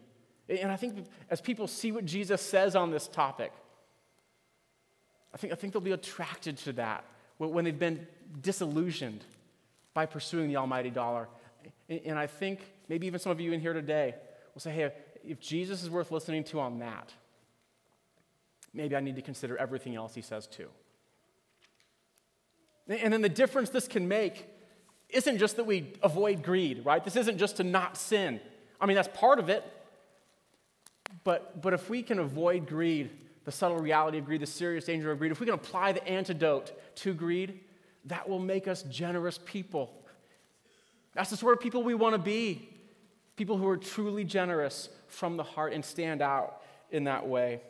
And 0.48 0.72
I 0.72 0.76
think 0.76 1.08
as 1.30 1.42
people 1.42 1.68
see 1.68 1.92
what 1.92 2.06
Jesus 2.06 2.42
says 2.42 2.76
on 2.76 2.92
this 2.92 3.08
topic, 3.08 3.52
I 5.34 5.38
think, 5.38 5.52
I 5.52 5.56
think 5.56 5.74
they'll 5.74 5.82
be 5.82 5.92
attracted 5.92 6.58
to 6.60 6.74
that 6.74 7.04
when 7.38 7.66
they've 7.66 7.78
been 7.78 8.08
disillusioned 8.42 9.24
by 9.94 10.06
pursuing 10.06 10.48
the 10.48 10.58
almighty 10.58 10.92
dollar. 10.92 11.28
And 11.90 12.18
I 12.18 12.28
think 12.28 12.60
maybe 12.88 13.08
even 13.08 13.20
some 13.20 13.32
of 13.32 13.42
you 13.42 13.52
in 13.54 13.60
here 13.60 13.74
today 13.74 14.16
will 14.54 14.62
say, 14.62 14.72
hey, 14.72 14.92
if 15.24 15.40
Jesus 15.40 15.82
is 15.82 15.90
worth 15.90 16.12
listening 16.12 16.44
to 16.46 16.60
on 16.60 16.80
that, 16.80 17.12
maybe 18.74 18.96
I 18.96 19.00
need 19.00 19.16
to 19.16 19.22
consider 19.22 19.58
everything 19.58 19.96
else 19.96 20.14
he 20.14 20.22
says 20.22 20.46
too. 20.46 20.70
And 22.88 23.12
then 23.12 23.22
the 23.22 23.30
difference 23.30 23.70
this 23.70 23.88
can 23.88 24.08
make 24.08 24.48
isn't 25.10 25.38
just 25.38 25.56
that 25.56 25.66
we 25.66 25.94
avoid 26.04 26.44
greed, 26.44 26.86
right? 26.86 27.04
This 27.04 27.16
isn't 27.16 27.38
just 27.38 27.58
to 27.58 27.64
not 27.64 27.98
sin. 27.98 28.40
I 28.80 28.86
mean, 28.86 28.96
that's 28.96 29.10
part 29.18 29.40
of 29.40 29.50
it. 29.50 29.64
But, 31.24 31.62
but 31.62 31.74
if 31.74 31.90
we 31.90 32.04
can 32.04 32.20
avoid 32.20 32.68
greed, 32.68 33.10
the 33.46 33.52
subtle 33.52 33.78
reality 33.78 34.18
of 34.18 34.26
greed, 34.26 34.42
the 34.42 34.48
serious 34.48 34.86
danger 34.86 35.12
of 35.12 35.20
greed, 35.20 35.32
if 35.32 35.40
we 35.40 35.46
can 35.46 35.56
apply 35.56 35.92
the 35.92 36.06
antidote 36.08 36.74
to 36.98 37.14
greed, 37.14 37.60
that 38.06 38.28
will 38.28 38.40
make 38.40 38.68
us 38.68 38.84
generous 38.84 39.40
people. 39.46 39.92
That's 41.14 41.30
the 41.30 41.38
sort 41.38 41.54
of 41.54 41.60
people 41.60 41.84
we 41.84 41.96
want 41.96 42.14
to 42.14 42.20
be. 42.20 42.70
People 43.36 43.58
who 43.58 43.68
are 43.68 43.78
truly 43.78 44.24
generous 44.24 44.90
from 45.08 45.38
the 45.38 45.44
heart 45.44 45.74
and 45.74 45.84
stand 45.84 46.22
out 46.22 46.62
in 46.92 47.06
that 47.06 47.28
way. 47.28 47.62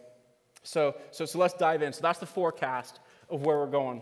So, 0.64 0.96
so, 1.12 1.26
so 1.26 1.40
let's 1.40 1.54
dive 1.54 1.82
in. 1.82 1.94
So 1.94 2.02
that's 2.02 2.20
the 2.20 2.26
forecast 2.26 3.00
of 3.30 3.46
where 3.46 3.58
we're 3.58 3.68
going. 3.68 4.02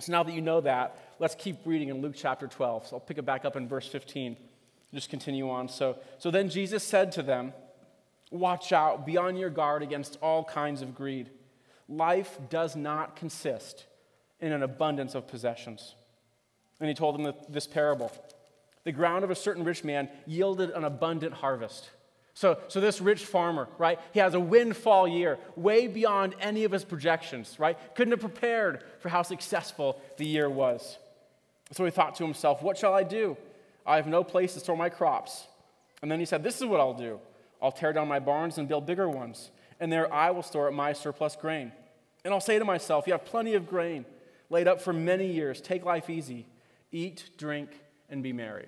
So 0.00 0.12
now 0.12 0.22
that 0.22 0.34
you 0.34 0.42
know 0.42 0.60
that, 0.60 0.98
let's 1.18 1.34
keep 1.34 1.58
reading 1.64 1.88
in 1.88 2.02
Luke 2.02 2.14
chapter 2.16 2.46
12. 2.46 2.88
So 2.88 2.96
I'll 2.96 3.00
pick 3.00 3.18
it 3.18 3.24
back 3.24 3.44
up 3.44 3.56
in 3.56 3.66
verse 3.66 3.86
15. 3.86 4.36
Just 4.92 5.10
continue 5.10 5.50
on. 5.50 5.68
So, 5.68 5.98
so 6.18 6.30
then 6.30 6.48
Jesus 6.48 6.82
said 6.82 7.12
to 7.12 7.22
them, 7.22 7.52
Watch 8.30 8.72
out, 8.72 9.06
be 9.06 9.16
on 9.16 9.36
your 9.36 9.50
guard 9.50 9.82
against 9.82 10.18
all 10.20 10.42
kinds 10.42 10.82
of 10.82 10.94
greed. 10.94 11.30
Life 11.88 12.38
does 12.50 12.74
not 12.74 13.14
consist 13.14 13.86
in 14.40 14.52
an 14.52 14.64
abundance 14.64 15.14
of 15.14 15.28
possessions. 15.28 15.94
And 16.80 16.88
he 16.88 16.94
told 16.94 17.18
them 17.18 17.32
this 17.48 17.66
parable 17.66 18.10
The 18.84 18.92
ground 18.92 19.24
of 19.24 19.30
a 19.30 19.34
certain 19.34 19.64
rich 19.64 19.84
man 19.84 20.08
yielded 20.26 20.70
an 20.70 20.84
abundant 20.84 21.34
harvest. 21.34 21.90
So, 22.36 22.58
so 22.68 22.82
this 22.82 23.00
rich 23.00 23.24
farmer, 23.24 23.66
right, 23.78 23.98
he 24.12 24.20
has 24.20 24.34
a 24.34 24.40
windfall 24.40 25.08
year, 25.08 25.38
way 25.56 25.86
beyond 25.86 26.34
any 26.38 26.64
of 26.64 26.70
his 26.70 26.84
projections, 26.84 27.58
right? 27.58 27.78
Couldn't 27.94 28.12
have 28.12 28.20
prepared 28.20 28.84
for 28.98 29.08
how 29.08 29.22
successful 29.22 29.98
the 30.18 30.26
year 30.26 30.50
was. 30.50 30.98
So 31.72 31.82
he 31.86 31.90
thought 31.90 32.14
to 32.16 32.24
himself, 32.24 32.62
What 32.62 32.76
shall 32.76 32.92
I 32.92 33.04
do? 33.04 33.38
I 33.86 33.96
have 33.96 34.06
no 34.06 34.22
place 34.22 34.52
to 34.52 34.60
store 34.60 34.76
my 34.76 34.90
crops. 34.90 35.46
And 36.02 36.10
then 36.10 36.20
he 36.20 36.26
said, 36.26 36.44
This 36.44 36.60
is 36.60 36.66
what 36.66 36.78
I'll 36.78 36.92
do 36.92 37.20
I'll 37.62 37.72
tear 37.72 37.94
down 37.94 38.06
my 38.06 38.18
barns 38.18 38.58
and 38.58 38.68
build 38.68 38.84
bigger 38.84 39.08
ones, 39.08 39.50
and 39.80 39.90
there 39.90 40.12
I 40.12 40.30
will 40.30 40.42
store 40.42 40.68
up 40.68 40.74
my 40.74 40.92
surplus 40.92 41.36
grain. 41.36 41.72
And 42.22 42.34
I'll 42.34 42.40
say 42.40 42.58
to 42.58 42.66
myself, 42.66 43.06
You 43.06 43.14
have 43.14 43.24
plenty 43.24 43.54
of 43.54 43.66
grain 43.66 44.04
laid 44.50 44.68
up 44.68 44.82
for 44.82 44.92
many 44.92 45.32
years. 45.32 45.62
Take 45.62 45.86
life 45.86 46.10
easy, 46.10 46.44
eat, 46.92 47.30
drink, 47.38 47.70
and 48.10 48.22
be 48.22 48.34
merry. 48.34 48.66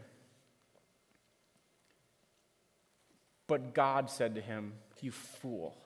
But 3.49 3.75
God 3.75 4.11
said 4.11 4.37
to 4.37 4.41
him, 4.41 4.75
You 5.01 5.11
fool. 5.11 5.77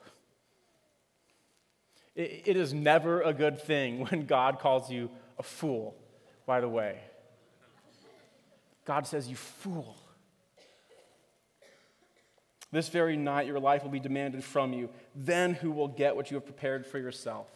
It 2.14 2.58
is 2.58 2.74
never 2.74 3.22
a 3.22 3.32
good 3.32 3.62
thing 3.62 4.00
when 4.10 4.26
God 4.26 4.58
calls 4.58 4.90
you 4.90 5.08
a 5.38 5.42
fool, 5.42 5.96
by 6.44 6.60
the 6.60 6.68
way. 6.68 7.00
God 8.84 9.06
says, 9.06 9.28
You 9.28 9.36
fool. 9.36 9.96
This 12.70 12.88
very 12.88 13.16
night 13.16 13.46
your 13.46 13.60
life 13.60 13.82
will 13.82 13.90
be 13.90 14.00
demanded 14.00 14.42
from 14.42 14.72
you. 14.72 14.88
Then 15.14 15.54
who 15.54 15.70
will 15.70 15.88
get 15.88 16.16
what 16.16 16.30
you 16.30 16.34
have 16.36 16.44
prepared 16.44 16.86
for 16.86 16.98
yourself? 16.98 17.48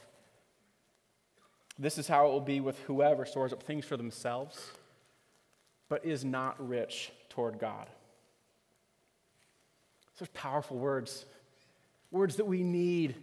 This 1.79 1.99
is 1.99 2.07
how 2.07 2.27
it 2.27 2.31
will 2.31 2.41
be 2.41 2.61
with 2.61 2.79
whoever 2.81 3.27
stores 3.27 3.53
up 3.53 3.63
things 3.63 3.85
for 3.85 3.97
themselves, 3.97 4.71
but 5.89 6.05
is 6.05 6.25
not 6.25 6.67
rich 6.67 7.13
toward 7.29 7.59
God. 7.59 7.89
Such 10.19 10.33
powerful 10.33 10.77
words. 10.77 11.25
Words 12.11 12.37
that 12.37 12.47
we 12.47 12.63
need 12.63 13.17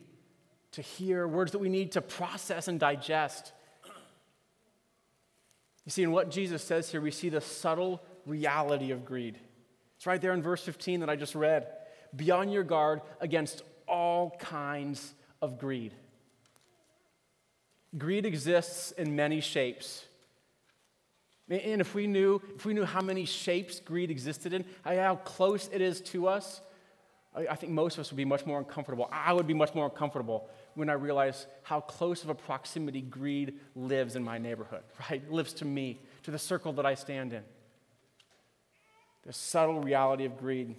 to 0.74 0.82
hear, 0.82 1.28
words 1.28 1.52
that 1.52 1.60
we 1.60 1.70
need 1.70 1.94
to 1.94 2.02
process 2.02 2.68
and 2.68 2.80
digest. 2.80 3.52
You 5.86 5.92
see, 5.92 6.04
in 6.04 6.12
what 6.12 6.32
Jesus 6.32 6.64
says 6.64 6.90
here, 6.90 7.02
we 7.02 7.12
see 7.12 7.30
the 7.30 7.42
subtle 7.42 8.02
reality 8.26 8.92
of 8.92 9.06
greed. 9.06 9.38
It's 9.98 10.08
right 10.08 10.22
there 10.22 10.34
in 10.34 10.42
verse 10.42 10.64
15 10.64 11.02
that 11.02 11.10
I 11.10 11.16
just 11.16 11.36
read. 11.36 11.68
Be 12.16 12.32
on 12.32 12.50
your 12.50 12.64
guard 12.64 13.02
against 13.20 13.64
all 13.88 14.32
kinds 14.40 15.14
of 15.42 15.58
greed. 15.58 15.94
Greed 17.98 18.26
exists 18.26 18.92
in 18.92 19.16
many 19.16 19.42
shapes. 19.42 20.06
And 21.50 21.82
if 21.82 21.94
we 21.94 22.08
knew, 22.08 22.42
if 22.56 22.66
we 22.66 22.74
knew 22.74 22.86
how 22.86 23.02
many 23.02 23.26
shapes 23.26 23.80
greed 23.80 24.10
existed 24.10 24.54
in, 24.54 24.66
how 24.84 25.18
close 25.18 25.70
it 25.72 25.82
is 25.82 26.02
to 26.02 26.28
us, 26.28 26.62
I 27.36 27.56
think 27.56 27.72
most 27.72 27.96
of 27.96 28.02
us 28.02 28.12
would 28.12 28.18
be 28.18 28.26
much 28.26 28.46
more 28.46 28.60
uncomfortable. 28.60 29.10
I 29.12 29.34
would 29.34 29.48
be 29.48 29.56
much 29.56 29.74
more 29.74 29.86
uncomfortable 29.86 30.50
when 30.76 30.90
I 30.90 30.94
realize 30.94 31.48
how 31.64 31.80
close 31.82 32.24
of 32.24 32.30
a 32.30 32.36
proximity 32.36 33.02
greed 33.02 33.56
lives 33.76 34.16
in 34.16 34.24
my 34.24 34.38
neighborhood, 34.38 34.84
right? 35.10 35.30
Lives 35.32 35.54
to 35.54 35.66
me, 35.66 36.00
to 36.24 36.32
the 36.32 36.40
circle 36.40 36.74
that 36.74 36.86
I 36.86 36.94
stand 36.94 37.34
in. 37.34 37.44
The 39.26 39.34
subtle 39.34 39.82
reality 39.82 40.26
of 40.26 40.38
greed. 40.38 40.76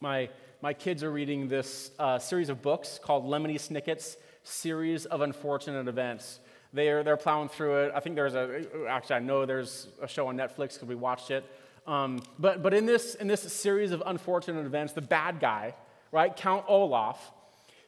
My, 0.00 0.28
my 0.62 0.74
kids 0.74 1.02
are 1.02 1.10
reading 1.10 1.48
this 1.48 1.90
uh, 1.98 2.18
series 2.20 2.50
of 2.50 2.62
books 2.62 3.00
called 3.02 3.24
Lemony 3.24 3.58
Snicket's 3.58 4.16
Series 4.44 5.06
of 5.06 5.22
Unfortunate 5.22 5.88
Events. 5.88 6.38
They're, 6.72 7.02
they're 7.02 7.16
plowing 7.16 7.48
through 7.48 7.84
it. 7.84 7.92
I 7.94 8.00
think 8.00 8.14
there's 8.14 8.34
a, 8.34 8.64
actually, 8.88 9.16
I 9.16 9.20
know 9.20 9.44
there's 9.44 9.88
a 10.00 10.06
show 10.06 10.28
on 10.28 10.36
Netflix 10.36 10.74
because 10.74 10.84
we 10.84 10.94
watched 10.94 11.30
it. 11.30 11.44
Um, 11.88 12.20
but 12.38 12.62
but 12.62 12.74
in, 12.74 12.84
this, 12.84 13.14
in 13.14 13.28
this 13.28 13.40
series 13.40 13.92
of 13.92 14.02
unfortunate 14.04 14.66
events, 14.66 14.92
the 14.92 15.00
bad 15.00 15.40
guy, 15.40 15.74
right, 16.12 16.36
Count 16.36 16.66
Olaf, 16.68 17.32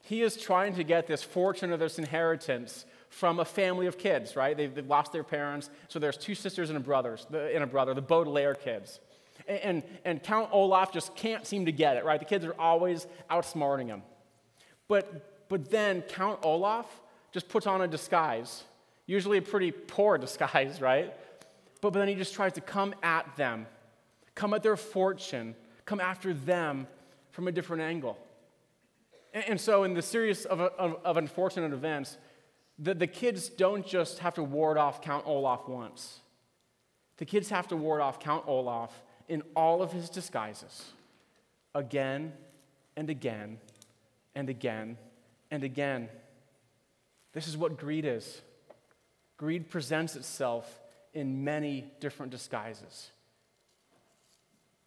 he 0.03 0.23
is 0.23 0.39
trying 0.39 0.75
to 0.77 0.83
get 0.83 1.07
this 1.07 1.23
fortune 1.23 1.71
or 1.71 1.77
this 1.77 1.99
inheritance 1.99 2.87
from 3.11 3.41
a 3.41 3.45
family 3.45 3.87
of 3.87 3.99
kids, 3.99 4.37
right? 4.37 4.57
They've, 4.57 4.75
they've 4.75 4.87
lost 4.87 5.13
their 5.13 5.23
parents. 5.23 5.69
So 5.89 5.99
there's 5.99 6.17
two 6.17 6.35
sisters 6.35 6.71
and 6.71 6.79
a, 6.79 6.81
brothers, 6.81 7.27
and 7.31 7.63
a 7.63 7.67
brother, 7.67 7.93
the 7.93 8.01
Baudelaire 8.01 8.55
kids. 8.55 9.01
And, 9.47 9.83
and, 10.05 10.23
Count 10.23 10.49
Olaf 10.53 10.93
just 10.93 11.15
can't 11.15 11.47
seem 11.47 11.67
to 11.67 11.73
get 11.73 11.97
it, 11.97 12.05
right? 12.05 12.21
The 12.21 12.27
kids 12.27 12.45
are 12.45 12.55
always 12.59 13.07
outsmarting 13.31 13.89
him. 13.89 14.03
But, 14.89 15.49
but 15.49 15.71
then 15.71 16.03
Count 16.03 16.39
Olaf 16.43 16.87
just 17.33 17.49
puts 17.49 17.67
on 17.67 17.83
a 17.83 17.89
disguise, 17.89 18.63
usually 19.07 19.39
a 19.39 19.43
pretty 19.43 19.73
poor 19.73 20.17
disguise, 20.27 20.81
right? 20.81 21.13
But, 21.83 21.93
but 21.93 21.99
then 21.99 22.09
he 22.09 22.15
just 22.15 22.33
tries 22.33 22.55
to 22.55 22.61
come 22.63 22.95
at 23.03 23.37
them 23.37 23.67
come 24.35 24.55
at 24.55 24.63
their 24.63 24.77
fortune, 24.77 25.55
come 25.85 26.01
after 26.01 26.33
them 26.33 26.87
from 27.31 27.49
a 27.49 27.53
different 27.53 27.83
angle. 27.83 28.19
And, 29.33 29.45
and 29.49 29.61
so, 29.61 29.85
in 29.85 29.95
the 29.95 30.03
series 30.03 30.45
of, 30.45 30.61
of, 30.61 30.99
of 31.05 31.17
unfortunate 31.17 31.73
events, 31.73 32.17
the, 32.79 32.95
the 32.95 33.07
kids 33.07 33.49
don't 33.49 33.87
just 33.87 34.21
have 34.21 34.35
to 34.35 34.43
ward 34.43 34.79
off 34.79 35.03
Count 35.03 35.27
Olaf 35.27 35.69
once. 35.69 36.21
the 37.19 37.27
kids 37.27 37.51
have 37.51 37.69
to 37.69 37.77
ward 37.77 38.01
off 38.01 38.19
Count 38.19 38.45
Olaf 38.47 38.91
in 39.29 39.43
all 39.55 39.83
of 39.83 39.93
his 39.93 40.09
disguises 40.09 40.93
again 41.75 42.33
and 42.97 43.11
again 43.11 43.59
and 44.35 44.49
again 44.49 44.97
and 45.51 45.63
again. 45.63 46.09
This 47.33 47.47
is 47.47 47.57
what 47.57 47.79
greed 47.79 48.05
is. 48.05 48.41
Greed 49.37 49.69
presents 49.71 50.17
itself 50.17 50.81
in 51.15 51.45
many 51.45 51.91
different 52.01 52.33
disguises. 52.33 53.11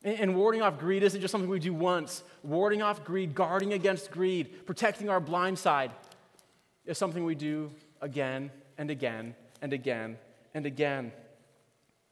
And 0.03 0.35
warding 0.35 0.61
off 0.61 0.79
greed 0.79 1.01
isn't 1.01 1.21
just 1.21 1.31
something 1.31 1.49
we 1.49 1.59
do 1.59 1.73
once. 1.73 2.23
Warding 2.43 2.81
off 2.81 3.05
greed, 3.05 3.33
guarding 3.33 3.71
against 3.71 4.11
greed, 4.11 4.65
protecting 4.65 5.09
our 5.09 5.21
blind 5.21 5.57
side 5.57 5.91
is 6.85 6.97
something 6.97 7.23
we 7.23 7.35
do 7.35 7.71
again 8.01 8.51
and 8.77 8.91
again 8.91 9.33
and 9.61 9.71
again 9.71 10.17
and 10.53 10.65
again. 10.65 11.13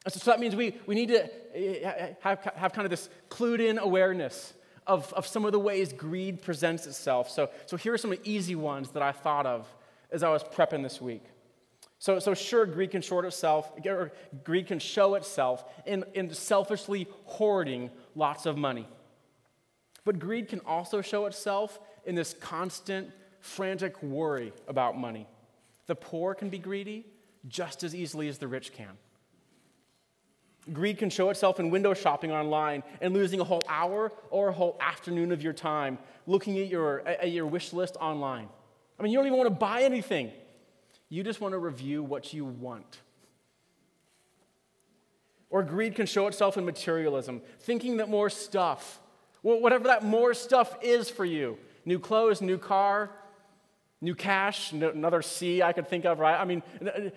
So 0.08 0.32
that 0.32 0.40
means 0.40 0.56
we, 0.56 0.78
we 0.88 0.96
need 0.96 1.10
to 1.10 1.30
eh, 1.54 2.14
have, 2.22 2.40
have 2.56 2.74
kind 2.74 2.86
of 2.86 2.90
this 2.90 3.10
clued 3.30 3.60
in 3.60 3.78
awareness 3.78 4.54
of, 4.88 5.12
of 5.14 5.28
some 5.28 5.46
of 5.46 5.52
the 5.52 5.60
ways 5.60 5.94
greed 5.94 6.42
presents 6.42 6.88
itself. 6.88 7.30
So, 7.30 7.50
so 7.66 7.78
here 7.78 7.94
are 7.94 7.98
some 7.98 8.12
of 8.12 8.24
the 8.24 8.30
easy 8.30 8.56
ones 8.56 8.90
that 8.92 9.04
I 9.04 9.12
thought 9.12 9.46
of 9.46 9.68
as 10.12 10.24
I 10.24 10.30
was 10.30 10.44
prepping 10.44 10.82
this 10.82 11.00
week. 11.00 11.24
So, 12.02 12.18
so 12.18 12.34
sure, 12.34 12.66
greed 12.66 12.90
can 12.90 13.04
short 13.04 13.26
itself, 13.26 13.72
or 13.86 14.12
greed 14.44 14.66
can 14.66 14.80
show 14.80 15.14
itself 15.14 15.64
in, 15.86 16.04
in 16.16 16.34
selfishly 16.34 17.08
hoarding 17.26 17.92
lots 18.16 18.48
of 18.48 18.58
money. 18.58 18.88
But 20.04 20.18
greed 20.18 20.48
can 20.48 20.62
also 20.62 21.02
show 21.02 21.28
itself 21.28 21.80
in 22.04 22.16
this 22.16 22.34
constant, 22.34 23.12
frantic 23.40 24.02
worry 24.02 24.52
about 24.68 24.98
money. 24.98 25.28
The 25.86 25.94
poor 25.94 26.34
can 26.34 26.50
be 26.50 26.58
greedy 26.58 27.06
just 27.48 27.84
as 27.84 27.94
easily 27.94 28.28
as 28.30 28.40
the 28.40 28.48
rich 28.48 28.74
can. 28.74 28.98
Greed 30.74 30.98
can 30.98 31.12
show 31.12 31.30
itself 31.30 31.60
in 31.60 31.70
window 31.70 31.94
shopping 31.94 32.32
online 32.32 32.82
and 33.00 33.14
losing 33.14 33.42
a 33.42 33.44
whole 33.44 33.62
hour 33.70 34.12
or 34.32 34.48
a 34.48 34.54
whole 34.54 34.76
afternoon 34.82 35.32
of 35.32 35.44
your 35.44 35.54
time 35.54 36.00
looking 36.26 36.58
at 36.58 36.68
your, 36.68 37.08
at 37.08 37.30
your 37.30 37.46
wish 37.46 37.74
list 37.74 37.96
online. 37.98 38.50
I 39.00 39.04
mean, 39.04 39.12
you 39.12 39.20
don't 39.20 39.28
even 39.28 39.38
want 39.38 39.52
to 39.52 39.56
buy 39.56 39.84
anything. 39.84 40.32
You 41.12 41.24
just 41.24 41.42
want 41.42 41.52
to 41.52 41.60
review 41.60 42.02
what 42.04 42.34
you 42.34 42.46
want. 42.46 43.02
Or 45.50 45.62
greed 45.62 45.94
can 45.94 46.06
show 46.06 46.28
itself 46.28 46.58
in 46.58 46.66
materialism, 46.66 47.42
thinking 47.60 47.98
that 47.98 48.08
more 48.08 48.30
stuff, 48.30 49.02
whatever 49.42 49.90
that 49.90 50.04
more 50.04 50.34
stuff 50.34 50.76
is 50.82 51.10
for 51.10 51.26
you 51.26 51.58
new 51.84 52.00
clothes, 52.00 52.42
new 52.42 52.58
car, 52.58 53.10
new 54.00 54.16
cash, 54.16 54.72
another 54.72 55.22
C 55.22 55.62
I 55.62 55.74
could 55.74 55.88
think 55.90 56.06
of, 56.06 56.20
right? 56.20 56.40
I 56.40 56.46
mean, 56.46 56.64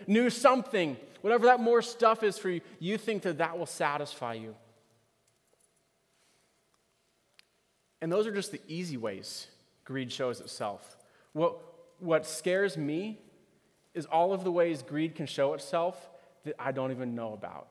new 0.09 0.29
something, 0.29 0.97
whatever 1.21 1.47
that 1.47 1.61
more 1.61 1.81
stuff 1.81 2.25
is 2.25 2.37
for 2.37 2.51
you, 2.51 2.63
you 2.81 2.99
think 2.99 3.23
that 3.23 3.39
that 3.39 3.57
will 3.57 3.67
satisfy 3.67 4.35
you. 4.35 4.57
And 8.01 8.11
those 8.11 8.27
are 8.27 8.33
just 8.33 8.51
the 8.51 8.61
easy 8.67 8.97
ways 8.97 9.47
greed 9.85 10.11
shows 10.11 10.41
itself. 10.41 10.97
What, 11.33 11.59
what 12.01 12.27
scares 12.27 12.77
me 12.77 13.21
is 13.95 14.07
all 14.07 14.33
of 14.33 14.45
the 14.45 14.53
ways 14.53 14.83
greed 14.83 15.15
can 15.15 15.27
show 15.27 15.55
itself 15.55 16.11
that 16.45 16.55
I 16.59 16.73
don't 16.73 16.91
even 16.91 17.15
know 17.15 17.33
about. 17.33 17.69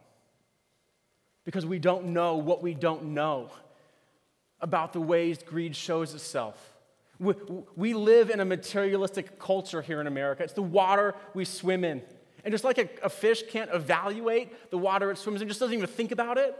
Because 1.45 1.65
we 1.65 1.79
don't 1.79 2.07
know 2.07 2.37
what 2.37 2.63
we 2.63 2.73
don't 2.73 3.13
know 3.13 3.51
about 4.61 4.93
the 4.93 5.01
ways 5.01 5.39
greed 5.43 5.75
shows 5.75 6.13
itself. 6.13 6.57
We, 7.19 7.33
we 7.75 7.93
live 7.93 8.29
in 8.29 8.39
a 8.39 8.45
materialistic 8.45 9.37
culture 9.37 9.81
here 9.81 9.99
in 10.01 10.07
America. 10.07 10.43
It's 10.43 10.53
the 10.53 10.61
water 10.61 11.15
we 11.33 11.45
swim 11.45 11.83
in. 11.83 12.01
And 12.43 12.51
just 12.51 12.63
like 12.63 12.77
a, 12.77 12.89
a 13.03 13.09
fish 13.09 13.43
can't 13.49 13.69
evaluate 13.73 14.71
the 14.71 14.77
water 14.77 15.11
it 15.11 15.17
swims 15.17 15.41
in, 15.41 15.47
just 15.47 15.59
doesn't 15.59 15.75
even 15.75 15.87
think 15.87 16.11
about 16.11 16.37
it, 16.37 16.55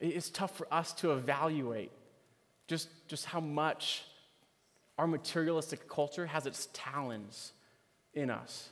it's 0.00 0.30
tough 0.30 0.56
for 0.56 0.66
us 0.70 0.92
to 0.94 1.12
evaluate 1.12 1.90
just, 2.66 2.88
just 3.08 3.24
how 3.26 3.40
much 3.40 4.04
our 4.98 5.06
materialistic 5.06 5.88
culture 5.88 6.26
has 6.26 6.46
its 6.46 6.68
talons 6.72 7.52
in 8.14 8.30
us. 8.30 8.68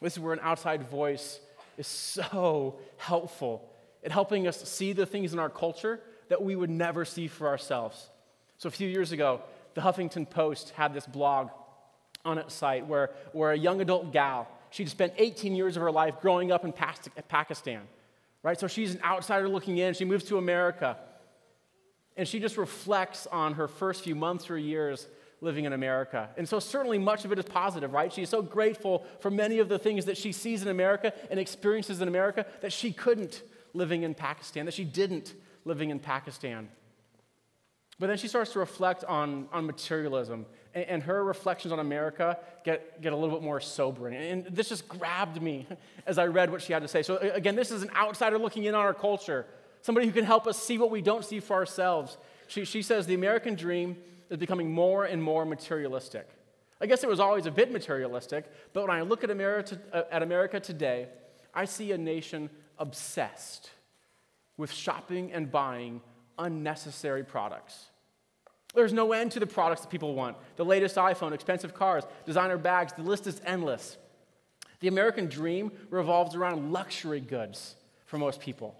This 0.00 0.14
is 0.14 0.20
where 0.20 0.32
an 0.32 0.40
outside 0.42 0.88
voice 0.88 1.40
is 1.76 1.86
so 1.86 2.78
helpful 2.96 3.70
at 4.04 4.12
helping 4.12 4.46
us 4.46 4.68
see 4.68 4.92
the 4.92 5.06
things 5.06 5.32
in 5.32 5.38
our 5.38 5.48
culture 5.48 6.00
that 6.28 6.42
we 6.42 6.56
would 6.56 6.70
never 6.70 7.04
see 7.04 7.26
for 7.26 7.48
ourselves. 7.48 8.10
So, 8.58 8.68
a 8.68 8.70
few 8.70 8.88
years 8.88 9.12
ago, 9.12 9.40
the 9.74 9.80
Huffington 9.80 10.28
Post 10.28 10.70
had 10.70 10.94
this 10.94 11.06
blog 11.06 11.50
on 12.24 12.38
its 12.38 12.54
site 12.54 12.86
where, 12.86 13.10
where 13.32 13.52
a 13.52 13.58
young 13.58 13.80
adult 13.80 14.12
gal, 14.12 14.48
she'd 14.70 14.88
spent 14.88 15.12
18 15.18 15.54
years 15.54 15.76
of 15.76 15.82
her 15.82 15.90
life 15.90 16.20
growing 16.20 16.52
up 16.52 16.64
in 16.64 16.72
Pakistan, 16.72 17.82
right? 18.42 18.58
So, 18.58 18.66
she's 18.66 18.94
an 18.94 19.00
outsider 19.02 19.48
looking 19.48 19.78
in. 19.78 19.94
She 19.94 20.04
moves 20.04 20.24
to 20.24 20.38
America. 20.38 20.98
And 22.16 22.28
she 22.28 22.38
just 22.38 22.56
reflects 22.56 23.26
on 23.26 23.54
her 23.54 23.66
first 23.66 24.04
few 24.04 24.14
months 24.14 24.50
or 24.50 24.56
years 24.56 25.08
living 25.40 25.64
in 25.64 25.72
America. 25.72 26.30
And 26.36 26.48
so, 26.48 26.58
certainly, 26.58 26.98
much 26.98 27.24
of 27.24 27.32
it 27.32 27.38
is 27.38 27.44
positive, 27.44 27.92
right? 27.92 28.12
She's 28.12 28.28
so 28.28 28.42
grateful 28.42 29.04
for 29.20 29.30
many 29.30 29.58
of 29.58 29.68
the 29.68 29.78
things 29.78 30.06
that 30.06 30.16
she 30.16 30.32
sees 30.32 30.62
in 30.62 30.68
America 30.68 31.12
and 31.30 31.38
experiences 31.38 32.00
in 32.00 32.08
America 32.08 32.46
that 32.62 32.72
she 32.72 32.92
couldn't 32.92 33.42
living 33.74 34.02
in 34.02 34.14
Pakistan, 34.14 34.64
that 34.66 34.74
she 34.74 34.84
didn't 34.84 35.34
living 35.64 35.90
in 35.90 35.98
Pakistan. 35.98 36.68
But 37.98 38.08
then 38.08 38.16
she 38.16 38.26
starts 38.26 38.52
to 38.52 38.58
reflect 38.58 39.04
on, 39.04 39.48
on 39.52 39.66
materialism, 39.66 40.46
and, 40.74 40.84
and, 40.84 41.02
her 41.04 41.22
reflections 41.22 41.70
on 41.72 41.78
America 41.78 42.38
get, 42.64 43.00
get 43.00 43.12
a 43.12 43.16
little 43.16 43.36
bit 43.36 43.44
more 43.44 43.60
sobering. 43.60 44.16
And 44.16 44.46
this 44.46 44.68
just 44.68 44.88
grabbed 44.88 45.40
me 45.40 45.68
as 46.06 46.18
I 46.18 46.26
read 46.26 46.50
what 46.50 46.60
she 46.60 46.72
had 46.72 46.82
to 46.82 46.88
say. 46.88 47.02
So, 47.02 47.18
again, 47.18 47.54
this 47.54 47.70
is 47.70 47.82
an 47.82 47.90
outsider 47.94 48.38
looking 48.38 48.64
in 48.64 48.74
on 48.74 48.80
our 48.80 48.94
culture 48.94 49.46
somebody 49.84 50.06
who 50.06 50.12
can 50.14 50.24
help 50.24 50.46
us 50.46 50.56
see 50.56 50.78
what 50.78 50.90
we 50.90 51.02
don't 51.02 51.26
see 51.26 51.40
for 51.40 51.52
ourselves. 51.52 52.16
She, 52.46 52.64
she 52.64 52.80
says 52.80 53.06
the 53.06 53.12
American 53.12 53.54
dream 53.54 53.98
is 54.30 54.38
becoming 54.38 54.72
more 54.72 55.04
and 55.04 55.22
more 55.22 55.44
materialistic. 55.44 56.26
I 56.80 56.86
guess 56.86 57.04
it 57.04 57.08
was 57.08 57.20
always 57.20 57.44
a 57.44 57.50
bit 57.50 57.70
materialistic, 57.70 58.50
but 58.72 58.88
when 58.88 58.90
I 58.90 59.02
look 59.02 59.24
at 59.24 59.30
America, 59.30 59.78
uh, 59.92 60.04
at 60.10 60.22
America 60.22 60.58
today, 60.58 61.08
I 61.52 61.66
see 61.66 61.92
a 61.92 61.98
nation 61.98 62.48
obsessed 62.78 63.72
with 64.56 64.72
shopping 64.72 65.32
and 65.32 65.52
buying 65.52 66.00
unnecessary 66.38 67.22
products. 67.22 67.88
There's 68.74 68.94
no 68.94 69.12
end 69.12 69.32
to 69.32 69.40
the 69.40 69.46
products 69.46 69.82
that 69.82 69.90
people 69.90 70.14
want 70.14 70.38
the 70.56 70.64
latest 70.64 70.96
iPhone, 70.96 71.32
expensive 71.32 71.74
cars, 71.74 72.04
designer 72.24 72.56
bags, 72.56 72.94
the 72.94 73.02
list 73.02 73.26
is 73.26 73.38
endless. 73.44 73.98
The 74.80 74.88
American 74.88 75.26
dream 75.26 75.72
revolves 75.90 76.34
around 76.34 76.72
luxury 76.72 77.20
goods 77.20 77.74
for 78.06 78.16
most 78.16 78.40
people. 78.40 78.74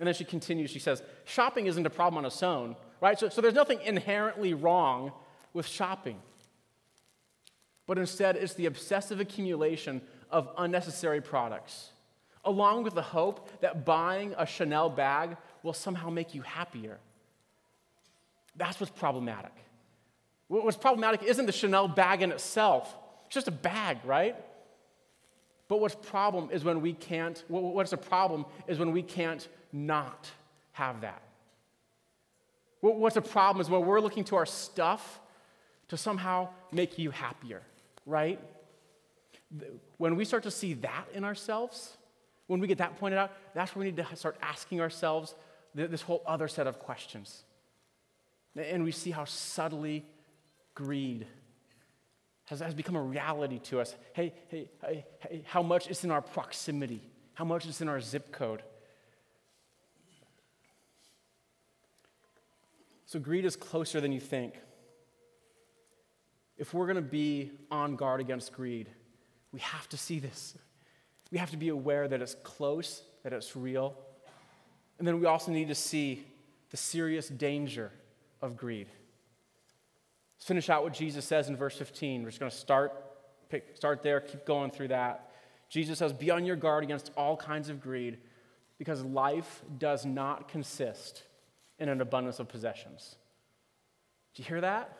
And 0.00 0.06
then 0.06 0.14
she 0.14 0.24
continues, 0.24 0.70
she 0.70 0.78
says, 0.78 1.02
shopping 1.24 1.66
isn't 1.66 1.86
a 1.86 1.90
problem 1.90 2.18
on 2.18 2.24
its 2.24 2.42
own, 2.42 2.76
right? 3.00 3.18
So, 3.18 3.28
so 3.28 3.40
there's 3.40 3.54
nothing 3.54 3.80
inherently 3.82 4.52
wrong 4.54 5.12
with 5.52 5.66
shopping. 5.66 6.18
But 7.86 7.98
instead, 7.98 8.36
it's 8.36 8.54
the 8.54 8.66
obsessive 8.66 9.20
accumulation 9.20 10.00
of 10.30 10.48
unnecessary 10.58 11.20
products, 11.20 11.90
along 12.44 12.82
with 12.82 12.94
the 12.94 13.02
hope 13.02 13.48
that 13.60 13.84
buying 13.84 14.34
a 14.36 14.46
Chanel 14.46 14.90
bag 14.90 15.36
will 15.62 15.72
somehow 15.72 16.10
make 16.10 16.34
you 16.34 16.42
happier. 16.42 16.98
That's 18.56 18.80
what's 18.80 18.92
problematic. 18.92 19.52
What's 20.48 20.76
problematic 20.76 21.22
isn't 21.22 21.46
the 21.46 21.52
Chanel 21.52 21.88
bag 21.88 22.22
in 22.22 22.32
itself, 22.32 22.94
it's 23.26 23.34
just 23.34 23.48
a 23.48 23.52
bag, 23.52 23.98
right? 24.04 24.36
But 25.68 25.80
what's 25.80 25.94
problem 25.94 26.50
is 26.52 26.62
when 26.62 26.82
we 26.82 26.92
can't, 26.92 27.42
what's 27.48 27.92
a 27.92 27.96
problem 27.96 28.44
is 28.66 28.78
when 28.78 28.92
we 28.92 29.02
can't 29.02 29.46
not 29.74 30.30
have 30.72 31.02
that. 31.02 31.20
What's 32.80 33.16
a 33.16 33.22
problem 33.22 33.60
is 33.60 33.68
when 33.68 33.84
we're 33.84 34.00
looking 34.00 34.24
to 34.24 34.36
our 34.36 34.46
stuff 34.46 35.20
to 35.88 35.96
somehow 35.96 36.48
make 36.70 36.98
you 36.98 37.10
happier, 37.10 37.62
right? 38.06 38.40
When 39.96 40.16
we 40.16 40.24
start 40.24 40.44
to 40.44 40.50
see 40.50 40.74
that 40.74 41.06
in 41.12 41.24
ourselves, 41.24 41.96
when 42.46 42.60
we 42.60 42.66
get 42.66 42.78
that 42.78 42.98
pointed 42.98 43.18
out, 43.18 43.32
that's 43.54 43.74
where 43.74 43.84
we 43.84 43.90
need 43.90 43.96
to 43.96 44.16
start 44.16 44.36
asking 44.42 44.80
ourselves 44.80 45.34
this 45.74 46.02
whole 46.02 46.22
other 46.26 46.46
set 46.46 46.66
of 46.66 46.78
questions. 46.78 47.42
And 48.56 48.84
we 48.84 48.92
see 48.92 49.10
how 49.10 49.24
subtly 49.24 50.04
greed 50.74 51.26
has, 52.46 52.60
has 52.60 52.74
become 52.74 52.96
a 52.96 53.02
reality 53.02 53.58
to 53.60 53.80
us. 53.80 53.96
Hey, 54.12 54.34
hey, 54.48 54.68
hey, 54.84 55.06
hey, 55.18 55.42
how 55.46 55.62
much 55.62 55.90
is 55.90 56.04
in 56.04 56.10
our 56.10 56.20
proximity? 56.20 57.00
How 57.32 57.44
much 57.44 57.66
is 57.66 57.80
in 57.80 57.88
our 57.88 58.00
zip 58.00 58.30
code? 58.30 58.62
So, 63.14 63.20
greed 63.20 63.44
is 63.44 63.54
closer 63.54 64.00
than 64.00 64.10
you 64.10 64.18
think. 64.18 64.56
If 66.58 66.74
we're 66.74 66.86
going 66.86 66.96
to 66.96 67.00
be 67.00 67.52
on 67.70 67.94
guard 67.94 68.20
against 68.20 68.52
greed, 68.52 68.88
we 69.52 69.60
have 69.60 69.88
to 69.90 69.96
see 69.96 70.18
this. 70.18 70.58
We 71.30 71.38
have 71.38 71.52
to 71.52 71.56
be 71.56 71.68
aware 71.68 72.08
that 72.08 72.20
it's 72.20 72.34
close, 72.42 73.04
that 73.22 73.32
it's 73.32 73.54
real. 73.54 73.96
And 74.98 75.06
then 75.06 75.20
we 75.20 75.26
also 75.26 75.52
need 75.52 75.68
to 75.68 75.76
see 75.76 76.26
the 76.70 76.76
serious 76.76 77.28
danger 77.28 77.92
of 78.42 78.56
greed. 78.56 78.88
Let's 80.36 80.48
finish 80.48 80.68
out 80.68 80.82
what 80.82 80.92
Jesus 80.92 81.24
says 81.24 81.48
in 81.48 81.56
verse 81.56 81.76
15. 81.76 82.24
We're 82.24 82.30
just 82.30 82.40
going 82.40 82.50
to 82.50 82.56
start, 82.56 83.00
pick, 83.48 83.76
start 83.76 84.02
there, 84.02 84.18
keep 84.18 84.44
going 84.44 84.72
through 84.72 84.88
that. 84.88 85.30
Jesus 85.68 86.00
says, 86.00 86.12
Be 86.12 86.32
on 86.32 86.44
your 86.44 86.56
guard 86.56 86.82
against 86.82 87.12
all 87.16 87.36
kinds 87.36 87.68
of 87.68 87.80
greed 87.80 88.18
because 88.76 89.04
life 89.04 89.62
does 89.78 90.04
not 90.04 90.48
consist 90.48 91.22
in 91.78 91.88
an 91.88 92.00
abundance 92.00 92.38
of 92.38 92.48
possessions. 92.48 93.16
Do 94.34 94.42
you 94.42 94.48
hear 94.48 94.60
that? 94.60 94.96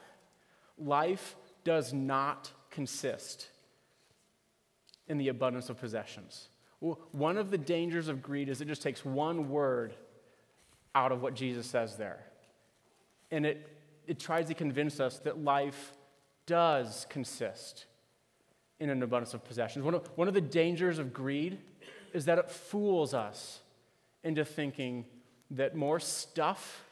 Life 0.78 1.36
does 1.62 1.92
not 1.92 2.50
consist 2.70 3.48
in 5.08 5.18
the 5.18 5.28
abundance 5.28 5.68
of 5.70 5.78
possessions. 5.78 6.48
One 6.80 7.38
of 7.38 7.50
the 7.50 7.58
dangers 7.58 8.08
of 8.08 8.22
greed 8.22 8.48
is 8.48 8.60
it 8.60 8.68
just 8.68 8.82
takes 8.82 9.04
one 9.04 9.48
word 9.48 9.94
out 10.94 11.12
of 11.12 11.22
what 11.22 11.34
Jesus 11.34 11.66
says 11.66 11.96
there. 11.96 12.24
And 13.30 13.46
it, 13.46 13.68
it 14.06 14.20
tries 14.20 14.46
to 14.48 14.54
convince 14.54 15.00
us 15.00 15.18
that 15.20 15.42
life 15.42 15.92
does 16.46 17.06
consist 17.08 17.86
in 18.78 18.90
an 18.90 19.02
abundance 19.02 19.34
of 19.34 19.44
possessions. 19.44 19.84
One 19.84 19.94
of, 19.94 20.06
one 20.16 20.28
of 20.28 20.34
the 20.34 20.40
dangers 20.40 20.98
of 20.98 21.12
greed 21.12 21.58
is 22.12 22.26
that 22.26 22.38
it 22.38 22.50
fools 22.50 23.14
us 23.14 23.60
into 24.22 24.44
thinking 24.44 25.04
that 25.50 25.74
more 25.74 26.00
stuff 26.00 26.84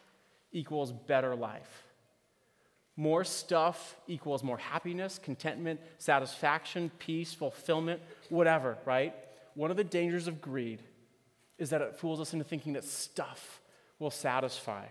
equals 0.53 0.93
better 0.93 1.35
life. 1.35 1.85
More 2.97 3.25
stuff 3.25 3.97
equals 4.07 4.43
more 4.43 4.59
happiness, 4.59 5.19
contentment, 5.23 5.81
satisfaction, 5.99 6.91
peace, 6.99 7.33
fulfillment, 7.33 8.01
whatever, 8.29 8.77
right? 8.85 9.15
One 9.55 9.71
of 9.71 9.77
the 9.77 9.85
dangers 9.85 10.29
of 10.29 10.41
greed 10.41 10.81
is 11.59 11.71
that 11.71 11.81
it 11.81 11.97
fools 11.97 12.21
us 12.21 12.33
into 12.33 12.45
thinking 12.45 12.75
that 12.75 12.85
stuff 12.85 13.61
will 13.99 14.11
satisfy. 14.11 14.85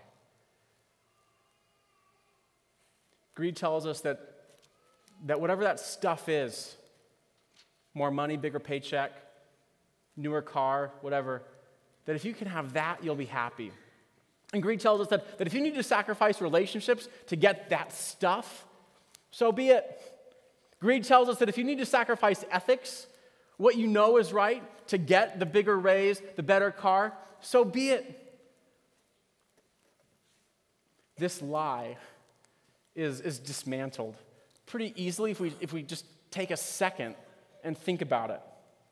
Greed 3.34 3.56
tells 3.56 3.86
us 3.86 4.00
that, 4.00 4.20
that 5.26 5.40
whatever 5.40 5.64
that 5.64 5.78
stuff 5.78 6.28
is 6.28 6.76
more 7.94 8.10
money, 8.10 8.36
bigger 8.36 8.58
paycheck, 8.58 9.12
newer 10.16 10.42
car, 10.42 10.92
whatever 11.00 11.42
that 12.06 12.16
if 12.16 12.24
you 12.24 12.34
can 12.34 12.48
have 12.48 12.72
that, 12.74 13.02
you'll 13.02 13.14
be 13.14 13.26
happy. 13.26 13.72
And 14.52 14.62
greed 14.62 14.80
tells 14.80 15.00
us 15.00 15.08
that, 15.08 15.38
that 15.38 15.46
if 15.46 15.54
you 15.54 15.60
need 15.60 15.74
to 15.74 15.82
sacrifice 15.82 16.40
relationships 16.40 17.08
to 17.28 17.36
get 17.36 17.70
that 17.70 17.92
stuff, 17.92 18.66
so 19.30 19.50
be 19.50 19.70
it. 19.70 20.00
Greed 20.80 21.04
tells 21.04 21.28
us 21.28 21.38
that 21.38 21.48
if 21.48 21.56
you 21.56 21.64
need 21.64 21.78
to 21.78 21.86
sacrifice 21.86 22.44
ethics, 22.50 23.06
what 23.56 23.76
you 23.76 23.86
know 23.86 24.18
is 24.18 24.32
right, 24.32 24.62
to 24.88 24.98
get 24.98 25.38
the 25.38 25.46
bigger 25.46 25.78
raise, 25.78 26.20
the 26.36 26.42
better 26.42 26.70
car, 26.70 27.14
so 27.40 27.64
be 27.64 27.90
it. 27.90 28.18
This 31.16 31.40
lie 31.40 31.96
is, 32.94 33.20
is 33.20 33.38
dismantled 33.38 34.16
pretty 34.66 34.92
easily 34.96 35.30
if 35.30 35.40
we, 35.40 35.54
if 35.60 35.72
we 35.72 35.82
just 35.82 36.04
take 36.30 36.50
a 36.50 36.56
second 36.56 37.14
and 37.62 37.76
think 37.76 38.02
about 38.02 38.30
it. 38.30 38.40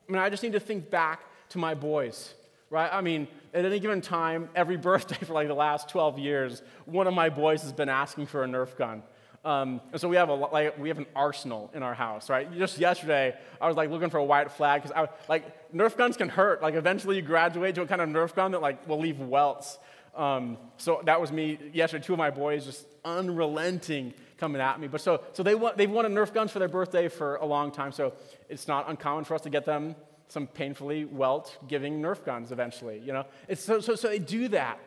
I 0.07 0.11
mean, 0.11 0.21
I 0.21 0.29
just 0.29 0.43
need 0.43 0.53
to 0.53 0.59
think 0.59 0.89
back 0.89 1.21
to 1.49 1.57
my 1.57 1.73
boys 1.73 2.33
right? 2.71 2.89
I 2.91 3.01
mean, 3.01 3.27
at 3.53 3.65
any 3.65 3.79
given 3.79 4.01
time, 4.01 4.49
every 4.55 4.77
birthday 4.89 5.23
for 5.23 5.33
like 5.33 5.47
the 5.47 5.53
last 5.53 5.89
12 5.89 6.17
years, 6.17 6.63
one 6.85 7.05
of 7.05 7.13
my 7.13 7.29
boys 7.29 7.61
has 7.61 7.73
been 7.73 7.89
asking 7.89 8.25
for 8.25 8.43
a 8.43 8.47
Nerf 8.47 8.75
gun. 8.75 9.03
Um, 9.43 9.81
and 9.91 9.99
so 9.99 10.07
we 10.07 10.17
have 10.17 10.29
a 10.29 10.35
like 10.35 10.77
we 10.77 10.89
have 10.89 10.99
an 10.99 11.07
arsenal 11.15 11.71
in 11.73 11.81
our 11.81 11.95
house, 11.95 12.29
right? 12.29 12.51
Just 12.55 12.77
yesterday, 12.77 13.35
I 13.59 13.67
was 13.67 13.75
like 13.75 13.89
looking 13.89 14.11
for 14.11 14.19
a 14.19 14.23
white 14.23 14.51
flag 14.51 14.83
because 14.83 14.95
I 14.95 15.09
like 15.27 15.73
Nerf 15.73 15.97
guns 15.97 16.15
can 16.15 16.29
hurt. 16.29 16.61
Like 16.61 16.75
eventually, 16.75 17.15
you 17.15 17.23
graduate 17.23 17.73
to 17.75 17.81
a 17.81 17.87
kind 17.87 18.01
of 18.01 18.09
Nerf 18.09 18.35
gun 18.35 18.51
that 18.51 18.61
like 18.61 18.87
will 18.87 18.99
leave 18.99 19.19
welts. 19.19 19.79
Um, 20.15 20.57
so 20.77 21.01
that 21.05 21.19
was 21.19 21.31
me 21.31 21.57
yesterday. 21.73 22.05
Two 22.05 22.13
of 22.13 22.19
my 22.19 22.29
boys 22.29 22.65
just 22.65 22.85
unrelenting 23.03 24.13
coming 24.37 24.61
at 24.61 24.79
me. 24.79 24.87
But 24.87 25.01
so 25.01 25.23
so 25.33 25.41
they 25.41 25.55
want 25.55 25.75
they've 25.75 25.89
wanted 25.89 26.11
Nerf 26.11 26.35
guns 26.35 26.51
for 26.51 26.59
their 26.59 26.67
birthday 26.67 27.07
for 27.07 27.37
a 27.37 27.45
long 27.45 27.71
time. 27.71 27.91
So 27.91 28.13
it's 28.47 28.67
not 28.67 28.91
uncommon 28.91 29.23
for 29.23 29.33
us 29.33 29.41
to 29.41 29.49
get 29.49 29.65
them 29.65 29.95
some 30.31 30.47
painfully 30.47 31.03
welt 31.05 31.57
giving 31.67 32.01
Nerf 32.01 32.23
guns 32.23 32.51
eventually, 32.51 32.99
you 32.99 33.11
know? 33.11 33.25
It's 33.47 33.61
so, 33.61 33.81
so, 33.81 33.95
so 33.95 34.07
they 34.07 34.19
do 34.19 34.47
that. 34.49 34.79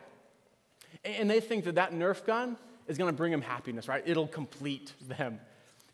And 1.03 1.29
they 1.29 1.39
think 1.39 1.65
that 1.65 1.75
that 1.75 1.93
Nerf 1.93 2.25
gun 2.25 2.57
is 2.87 2.97
going 2.97 3.11
to 3.11 3.15
bring 3.15 3.31
them 3.31 3.41
happiness, 3.41 3.87
right? 3.87 4.03
It'll 4.05 4.27
complete 4.27 4.93
them. 5.07 5.39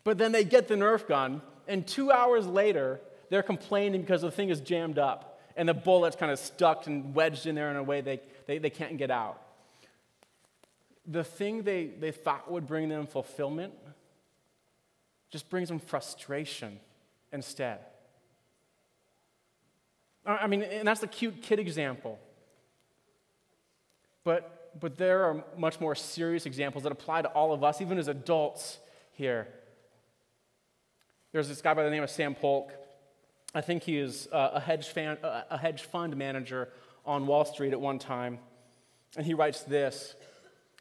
But 0.04 0.16
then 0.16 0.32
they 0.32 0.44
get 0.44 0.68
the 0.68 0.74
Nerf 0.74 1.06
gun, 1.06 1.42
and 1.68 1.86
two 1.86 2.10
hours 2.10 2.46
later, 2.46 3.00
they're 3.28 3.42
complaining 3.42 4.00
because 4.00 4.22
the 4.22 4.30
thing 4.30 4.48
is 4.48 4.60
jammed 4.60 4.98
up 4.98 5.40
and 5.56 5.68
the 5.68 5.74
bullet's 5.74 6.16
kind 6.16 6.32
of 6.32 6.38
stuck 6.38 6.86
and 6.86 7.14
wedged 7.14 7.46
in 7.46 7.54
there 7.54 7.70
in 7.70 7.76
a 7.76 7.82
way 7.82 8.00
they, 8.00 8.20
they, 8.46 8.58
they 8.58 8.70
can't 8.70 8.96
get 8.96 9.10
out. 9.10 9.40
The 11.06 11.24
thing 11.24 11.62
they, 11.62 11.86
they 11.86 12.10
thought 12.10 12.50
would 12.50 12.66
bring 12.66 12.88
them 12.88 13.06
fulfillment 13.06 13.74
just 15.30 15.50
brings 15.50 15.68
them 15.68 15.78
frustration 15.78 16.78
instead. 17.32 17.80
I 20.24 20.46
mean, 20.46 20.62
and 20.62 20.86
that's 20.86 21.00
the 21.00 21.06
cute 21.06 21.42
kid 21.42 21.58
example. 21.58 22.18
But, 24.24 24.78
but 24.80 24.96
there 24.96 25.24
are 25.24 25.44
much 25.56 25.80
more 25.80 25.94
serious 25.94 26.46
examples 26.46 26.84
that 26.84 26.92
apply 26.92 27.22
to 27.22 27.28
all 27.28 27.52
of 27.52 27.64
us, 27.64 27.80
even 27.80 27.98
as 27.98 28.08
adults 28.08 28.78
here. 29.12 29.48
There's 31.32 31.48
this 31.48 31.60
guy 31.60 31.74
by 31.74 31.82
the 31.82 31.90
name 31.90 32.02
of 32.02 32.10
Sam 32.10 32.34
Polk. 32.34 32.72
I 33.54 33.60
think 33.60 33.82
he 33.82 33.98
is 33.98 34.28
uh, 34.32 34.50
a 34.54 34.60
hedge, 34.60 34.88
fan, 34.88 35.18
uh, 35.22 35.42
a 35.50 35.58
hedge 35.58 35.82
fund 35.82 36.16
manager 36.16 36.68
on 37.04 37.26
Wall 37.26 37.44
Street 37.44 37.72
at 37.72 37.80
one 37.80 37.98
time. 37.98 38.38
And 39.16 39.26
he 39.26 39.34
writes 39.34 39.62
this 39.62 40.14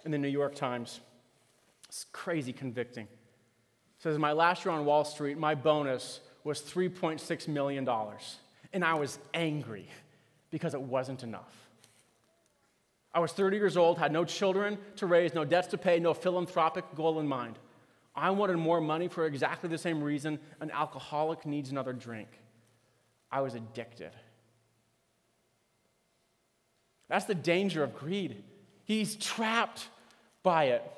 in 0.06 0.12
the 0.12 0.17
New 0.17 0.27
York 0.27 0.56
Times. 0.56 0.99
It's 1.88 2.06
crazy 2.12 2.54
convicting. 2.54 3.06
It 3.06 4.04
says, 4.04 4.17
My 4.17 4.32
last 4.32 4.63
year 4.63 4.73
on 4.73 4.86
Wall 4.86 5.04
Street, 5.04 5.38
my 5.38 5.56
bonus 5.56 6.21
was 6.43 6.62
$3.6 6.62 7.47
million 7.47 7.88
and 8.73 8.84
I 8.84 8.95
was 8.95 9.19
angry 9.34 9.88
because 10.49 10.73
it 10.73 10.81
wasn't 10.81 11.23
enough. 11.23 11.55
I 13.13 13.19
was 13.19 13.34
30 13.34 13.57
years 13.57 13.75
old, 13.75 13.97
had 13.97 14.12
no 14.12 14.23
children 14.23 14.77
to 14.97 15.05
raise, 15.05 15.34
no 15.34 15.43
debts 15.43 15.67
to 15.69 15.77
pay, 15.77 15.99
no 15.99 16.13
philanthropic 16.13 16.86
goal 16.95 17.19
in 17.19 17.27
mind. 17.27 17.60
I 18.15 18.29
wanted 18.31 18.57
more 18.57 18.81
money 18.81 19.07
for 19.07 19.25
exactly 19.25 19.69
the 19.69 19.77
same 19.77 20.01
reason 20.01 20.39
an 20.60 20.71
alcoholic 20.71 21.45
needs 21.45 21.71
another 21.71 21.93
drink. 21.93 22.29
I 23.31 23.41
was 23.41 23.55
addicted. 23.55 24.12
That's 27.07 27.25
the 27.25 27.36
danger 27.36 27.84
of 27.84 27.95
greed. 27.95 28.43
He's 28.86 29.15
trapped 29.15 29.88
by 30.43 30.65
it. 30.65 30.91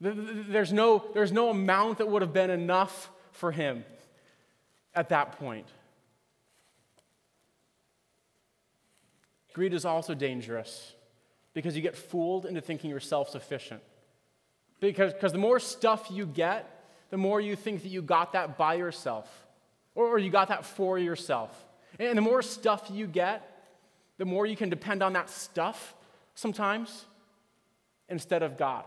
There's 0.00 0.72
no, 0.72 1.04
there's 1.14 1.32
no 1.32 1.50
amount 1.50 1.98
that 1.98 2.08
would 2.08 2.22
have 2.22 2.32
been 2.32 2.50
enough 2.50 3.10
for 3.32 3.50
him 3.52 3.84
at 4.94 5.10
that 5.10 5.38
point. 5.38 5.66
Greed 9.56 9.72
is 9.72 9.86
also 9.86 10.12
dangerous 10.12 10.92
because 11.54 11.74
you 11.74 11.80
get 11.80 11.96
fooled 11.96 12.44
into 12.44 12.60
thinking 12.60 12.90
you're 12.90 13.00
self 13.00 13.30
sufficient. 13.30 13.80
Because, 14.80 15.14
because 15.14 15.32
the 15.32 15.38
more 15.38 15.58
stuff 15.58 16.08
you 16.10 16.26
get, 16.26 16.68
the 17.08 17.16
more 17.16 17.40
you 17.40 17.56
think 17.56 17.82
that 17.82 17.88
you 17.88 18.02
got 18.02 18.34
that 18.34 18.58
by 18.58 18.74
yourself 18.74 19.46
or, 19.94 20.08
or 20.08 20.18
you 20.18 20.28
got 20.28 20.48
that 20.48 20.66
for 20.66 20.98
yourself. 20.98 21.64
And 21.98 22.18
the 22.18 22.22
more 22.22 22.42
stuff 22.42 22.90
you 22.92 23.06
get, 23.06 23.50
the 24.18 24.26
more 24.26 24.44
you 24.44 24.56
can 24.56 24.68
depend 24.68 25.02
on 25.02 25.14
that 25.14 25.30
stuff 25.30 25.94
sometimes 26.34 27.06
instead 28.10 28.42
of 28.42 28.58
God. 28.58 28.84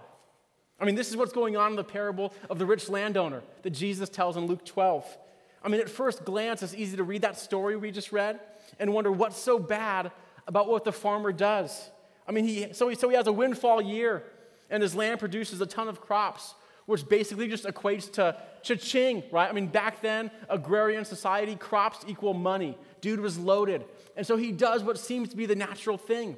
I 0.80 0.86
mean, 0.86 0.94
this 0.94 1.10
is 1.10 1.18
what's 1.18 1.34
going 1.34 1.58
on 1.58 1.72
in 1.72 1.78
the 1.78 1.84
parable 1.84 2.32
of 2.48 2.60
the 2.60 2.68
rich 2.68 2.90
landowner 2.90 3.42
that 3.64 3.72
Jesus 3.72 4.08
tells 4.08 4.38
in 4.38 4.46
Luke 4.46 4.64
12. 4.66 5.18
I 5.64 5.68
mean, 5.68 5.82
at 5.82 5.90
first 5.90 6.26
glance, 6.26 6.62
it's 6.62 6.76
easy 6.76 6.96
to 6.98 7.04
read 7.04 7.24
that 7.24 7.40
story 7.40 7.76
we 7.76 7.90
just 7.90 8.12
read 8.12 8.40
and 8.78 8.94
wonder 8.94 9.12
what's 9.12 9.40
so 9.40 9.58
bad 9.58 10.12
about 10.50 10.68
what 10.68 10.84
the 10.84 10.92
farmer 10.92 11.32
does. 11.32 11.92
I 12.28 12.32
mean, 12.32 12.44
he, 12.44 12.74
so, 12.74 12.90
he, 12.90 12.96
so 12.96 13.08
he 13.08 13.16
has 13.16 13.28
a 13.28 13.32
windfall 13.32 13.82
year, 13.82 14.24
and 14.72 14.82
his 14.82 14.96
land 14.96 15.20
produces 15.20 15.62
a 15.62 15.68
ton 15.68 15.88
of 15.88 16.02
crops, 16.02 16.56
which 16.88 17.08
basically 17.08 17.48
just 17.48 17.66
equates 17.66 18.12
to 18.14 18.36
cha-ching, 18.64 19.22
right? 19.32 19.48
I 19.48 19.54
mean, 19.54 19.68
back 19.68 20.02
then, 20.02 20.32
agrarian 20.50 21.06
society, 21.06 21.56
crops 21.56 22.04
equal 22.08 22.34
money. 22.34 22.76
Dude 23.00 23.20
was 23.20 23.38
loaded. 23.38 23.86
And 24.18 24.26
so 24.26 24.38
he 24.38 24.52
does 24.52 24.84
what 24.84 24.98
seems 24.98 25.30
to 25.30 25.38
be 25.38 25.46
the 25.46 25.56
natural 25.56 26.00
thing. 26.00 26.36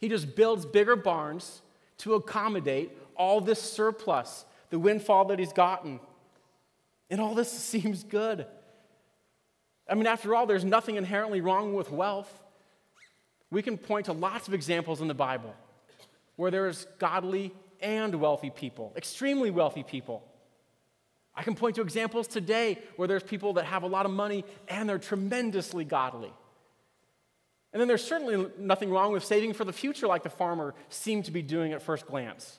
He 0.00 0.08
just 0.08 0.34
builds 0.34 0.66
bigger 0.66 0.96
barns 0.96 1.62
to 1.98 2.14
accommodate 2.14 2.98
all 3.16 3.40
this 3.40 3.62
surplus, 3.62 4.44
the 4.70 4.78
windfall 4.78 5.26
that 5.26 5.38
he's 5.38 5.52
gotten. 5.52 6.00
And 7.10 7.20
all 7.20 7.36
this 7.36 7.50
seems 7.72 8.02
good. 8.02 8.44
I 9.88 9.94
mean, 9.94 10.08
after 10.08 10.34
all, 10.34 10.46
there's 10.46 10.64
nothing 10.64 10.96
inherently 10.96 11.40
wrong 11.40 11.74
with 11.74 11.92
wealth. 11.92 12.42
We 13.50 13.62
can 13.62 13.78
point 13.78 14.06
to 14.06 14.12
lots 14.12 14.48
of 14.48 14.54
examples 14.54 15.00
in 15.00 15.08
the 15.08 15.14
Bible 15.14 15.54
where 16.36 16.50
there's 16.50 16.86
godly 16.98 17.52
and 17.80 18.14
wealthy 18.16 18.50
people, 18.50 18.92
extremely 18.96 19.50
wealthy 19.50 19.82
people. 19.82 20.22
I 21.34 21.42
can 21.42 21.54
point 21.54 21.76
to 21.76 21.82
examples 21.82 22.26
today 22.26 22.78
where 22.96 23.06
there's 23.06 23.22
people 23.22 23.54
that 23.54 23.64
have 23.64 23.84
a 23.84 23.86
lot 23.86 24.06
of 24.06 24.12
money 24.12 24.44
and 24.66 24.88
they're 24.88 24.98
tremendously 24.98 25.84
godly. 25.84 26.32
And 27.72 27.80
then 27.80 27.88
there's 27.88 28.04
certainly 28.04 28.50
nothing 28.58 28.90
wrong 28.90 29.12
with 29.12 29.24
saving 29.24 29.52
for 29.52 29.64
the 29.64 29.72
future 29.72 30.06
like 30.06 30.22
the 30.22 30.30
farmer 30.30 30.74
seemed 30.88 31.26
to 31.26 31.30
be 31.30 31.42
doing 31.42 31.72
at 31.72 31.82
first 31.82 32.06
glance. 32.06 32.58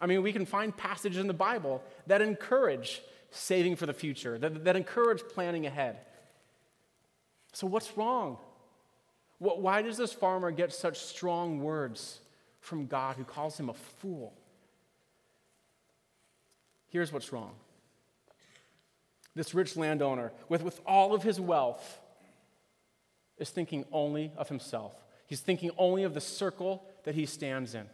I 0.00 0.06
mean, 0.06 0.22
we 0.22 0.32
can 0.32 0.46
find 0.46 0.76
passages 0.76 1.18
in 1.18 1.26
the 1.26 1.32
Bible 1.32 1.82
that 2.06 2.22
encourage 2.22 3.02
saving 3.30 3.76
for 3.76 3.86
the 3.86 3.94
future, 3.94 4.38
that, 4.38 4.64
that 4.64 4.76
encourage 4.76 5.22
planning 5.32 5.66
ahead. 5.66 5.98
So, 7.52 7.66
what's 7.66 7.96
wrong? 7.96 8.38
Why 9.42 9.82
does 9.82 9.96
this 9.96 10.12
farmer 10.12 10.52
get 10.52 10.72
such 10.72 10.98
strong 11.00 11.60
words 11.60 12.20
from 12.60 12.86
God 12.86 13.16
who 13.16 13.24
calls 13.24 13.58
him 13.58 13.68
a 13.68 13.74
fool? 13.74 14.34
Here's 16.88 17.12
what's 17.12 17.32
wrong 17.32 17.54
this 19.34 19.54
rich 19.54 19.76
landowner, 19.76 20.30
with, 20.48 20.62
with 20.62 20.80
all 20.86 21.14
of 21.14 21.22
his 21.22 21.40
wealth, 21.40 21.98
is 23.38 23.50
thinking 23.50 23.84
only 23.90 24.30
of 24.36 24.48
himself. 24.48 24.92
He's 25.26 25.40
thinking 25.40 25.70
only 25.78 26.04
of 26.04 26.12
the 26.12 26.20
circle 26.20 26.84
that 27.04 27.14
he 27.14 27.24
stands 27.26 27.74
in. 27.74 27.86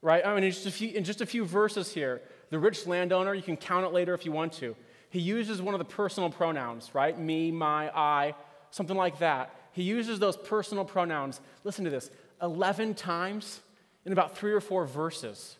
Right? 0.00 0.24
I 0.24 0.34
mean, 0.34 0.42
in 0.42 0.50
just, 0.50 0.66
a 0.66 0.70
few, 0.70 0.88
in 0.88 1.04
just 1.04 1.20
a 1.20 1.26
few 1.26 1.44
verses 1.44 1.92
here, 1.92 2.22
the 2.50 2.58
rich 2.58 2.86
landowner, 2.86 3.34
you 3.34 3.42
can 3.42 3.58
count 3.58 3.84
it 3.84 3.92
later 3.92 4.14
if 4.14 4.24
you 4.24 4.32
want 4.32 4.54
to, 4.54 4.74
he 5.10 5.20
uses 5.20 5.60
one 5.62 5.74
of 5.74 5.78
the 5.78 5.84
personal 5.84 6.30
pronouns, 6.30 6.94
right? 6.94 7.16
Me, 7.16 7.52
my, 7.52 7.90
I, 7.90 8.34
something 8.70 8.96
like 8.96 9.18
that. 9.18 9.54
He 9.72 9.82
uses 9.82 10.18
those 10.18 10.36
personal 10.36 10.84
pronouns, 10.84 11.40
listen 11.64 11.84
to 11.84 11.90
this, 11.90 12.10
11 12.40 12.94
times 12.94 13.60
in 14.04 14.12
about 14.12 14.36
three 14.36 14.52
or 14.52 14.60
four 14.60 14.86
verses. 14.86 15.56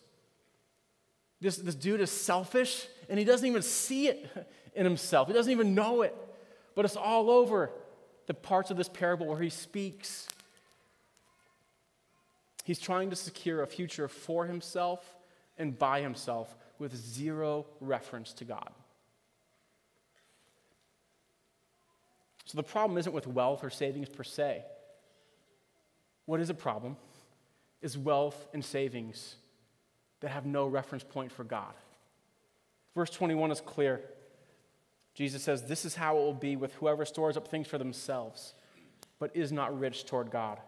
This, 1.41 1.57
this 1.57 1.75
dude 1.75 2.01
is 2.01 2.11
selfish 2.11 2.87
and 3.09 3.19
he 3.19 3.25
doesn't 3.25 3.47
even 3.47 3.63
see 3.63 4.09
it 4.09 4.49
in 4.75 4.85
himself. 4.85 5.29
He 5.29 5.35
doesn't 5.35 5.51
even 5.51 5.75
know 5.75 6.03
it. 6.03 6.17
But 6.75 6.85
it's 6.85 6.97
all 6.97 7.31
over 7.31 7.71
the 8.27 8.35
parts 8.35 8.71
of 8.71 8.77
this 8.77 8.89
parable 8.89 9.27
where 9.27 9.41
he 9.41 9.51
speaks. 9.51 10.29
He's 12.65 12.79
trying 12.79 13.11
to 13.11 13.17
secure 13.17 13.63
a 13.63 13.67
future 13.67 14.09
for 14.09 14.47
himself 14.47 15.05
and 15.59 15.79
by 15.79 16.01
himself 16.01 16.55
with 16.79 16.95
zero 16.95 17.67
reference 17.81 18.33
to 18.35 18.45
God. 18.45 18.71
So 22.53 22.57
the 22.57 22.65
problem 22.65 22.99
isn't 22.99 23.15
with 23.15 23.27
wealth 23.27 23.65
or 23.65 23.71
savings 23.71 24.11
per 24.11 24.23
se. 24.23 24.63
What 26.27 26.39
is 26.39 26.51
a 26.51 26.55
problem 26.55 26.99
is 27.81 27.97
wealth 27.97 28.47
and 28.53 28.63
savings 28.63 29.37
that 30.21 30.29
have 30.29 30.45
no 30.45 30.67
reference 30.67 31.03
point 31.03 31.33
for 31.33 31.45
God. 31.45 31.73
Verse 32.95 33.09
21 33.09 33.53
is 33.53 33.63
clear. 33.63 34.03
Jesus 35.15 35.43
says, 35.43 35.63
This 35.63 35.87
is 35.87 35.95
how 35.95 36.19
it 36.19 36.21
will 36.21 36.35
be 36.35 36.57
with 36.57 36.75
whoever 36.75 37.07
stores 37.07 37.39
up 37.39 37.49
things 37.49 37.69
for 37.69 37.79
themselves, 37.79 38.53
but 39.19 39.35
is 39.35 39.51
not 39.51 39.81
rich 39.81 40.05
toward 40.05 40.31
God. 40.31 40.59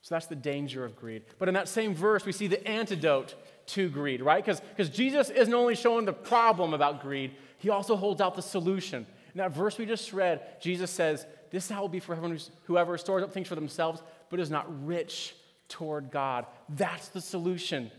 So 0.00 0.14
that's 0.14 0.24
the 0.24 0.36
danger 0.36 0.86
of 0.86 0.96
greed. 0.96 1.24
But 1.38 1.48
in 1.48 1.54
that 1.54 1.68
same 1.68 1.94
verse, 1.94 2.24
we 2.24 2.32
see 2.32 2.46
the 2.46 2.66
antidote 2.66 3.34
to 3.66 3.90
greed, 3.90 4.22
right? 4.22 4.42
Because 4.42 4.88
Jesus 4.88 5.28
isn't 5.28 5.52
only 5.52 5.74
showing 5.74 6.06
the 6.06 6.14
problem 6.14 6.72
about 6.72 7.02
greed, 7.02 7.32
he 7.58 7.68
also 7.68 7.94
holds 7.94 8.22
out 8.22 8.36
the 8.36 8.42
solution. 8.42 9.06
In 9.34 9.38
that 9.38 9.52
verse 9.52 9.78
we 9.78 9.86
just 9.86 10.12
read, 10.12 10.40
Jesus 10.60 10.90
says, 10.90 11.26
This 11.50 11.64
is 11.64 11.70
how 11.70 11.78
it 11.78 11.82
will 11.82 11.88
be 11.88 12.00
for 12.00 12.14
everyone 12.14 12.38
whoever 12.64 12.96
stores 12.96 13.22
up 13.22 13.32
things 13.32 13.48
for 13.48 13.56
themselves, 13.56 14.02
but 14.30 14.38
is 14.38 14.50
not 14.50 14.86
rich 14.86 15.34
toward 15.68 16.10
God. 16.10 16.46
That's 16.68 17.08
the 17.08 17.20
solution. 17.20 17.90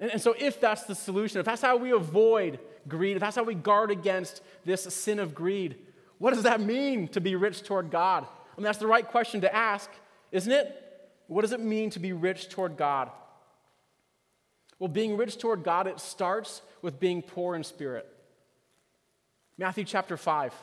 And, 0.00 0.10
and 0.10 0.20
so, 0.20 0.34
if 0.38 0.60
that's 0.60 0.84
the 0.84 0.94
solution, 0.94 1.38
if 1.38 1.46
that's 1.46 1.62
how 1.62 1.76
we 1.76 1.92
avoid 1.92 2.58
greed, 2.88 3.16
if 3.16 3.20
that's 3.20 3.36
how 3.36 3.44
we 3.44 3.54
guard 3.54 3.90
against 3.90 4.42
this 4.64 4.82
sin 4.82 5.20
of 5.20 5.34
greed, 5.34 5.76
what 6.18 6.34
does 6.34 6.42
that 6.42 6.60
mean 6.60 7.08
to 7.08 7.20
be 7.20 7.36
rich 7.36 7.62
toward 7.62 7.90
God? 7.90 8.24
I 8.24 8.60
mean, 8.60 8.64
that's 8.64 8.78
the 8.78 8.86
right 8.86 9.06
question 9.06 9.42
to 9.42 9.54
ask, 9.54 9.88
isn't 10.32 10.52
it? 10.52 10.76
What 11.28 11.42
does 11.42 11.52
it 11.52 11.60
mean 11.60 11.90
to 11.90 12.00
be 12.00 12.12
rich 12.12 12.48
toward 12.48 12.76
God? 12.76 13.10
Well, 14.80 14.88
being 14.88 15.16
rich 15.16 15.38
toward 15.38 15.62
God, 15.62 15.86
it 15.86 16.00
starts 16.00 16.62
with 16.82 16.98
being 16.98 17.22
poor 17.22 17.54
in 17.54 17.62
spirit. 17.62 18.08
Matthew 19.60 19.84
chapter 19.84 20.16
5. 20.16 20.54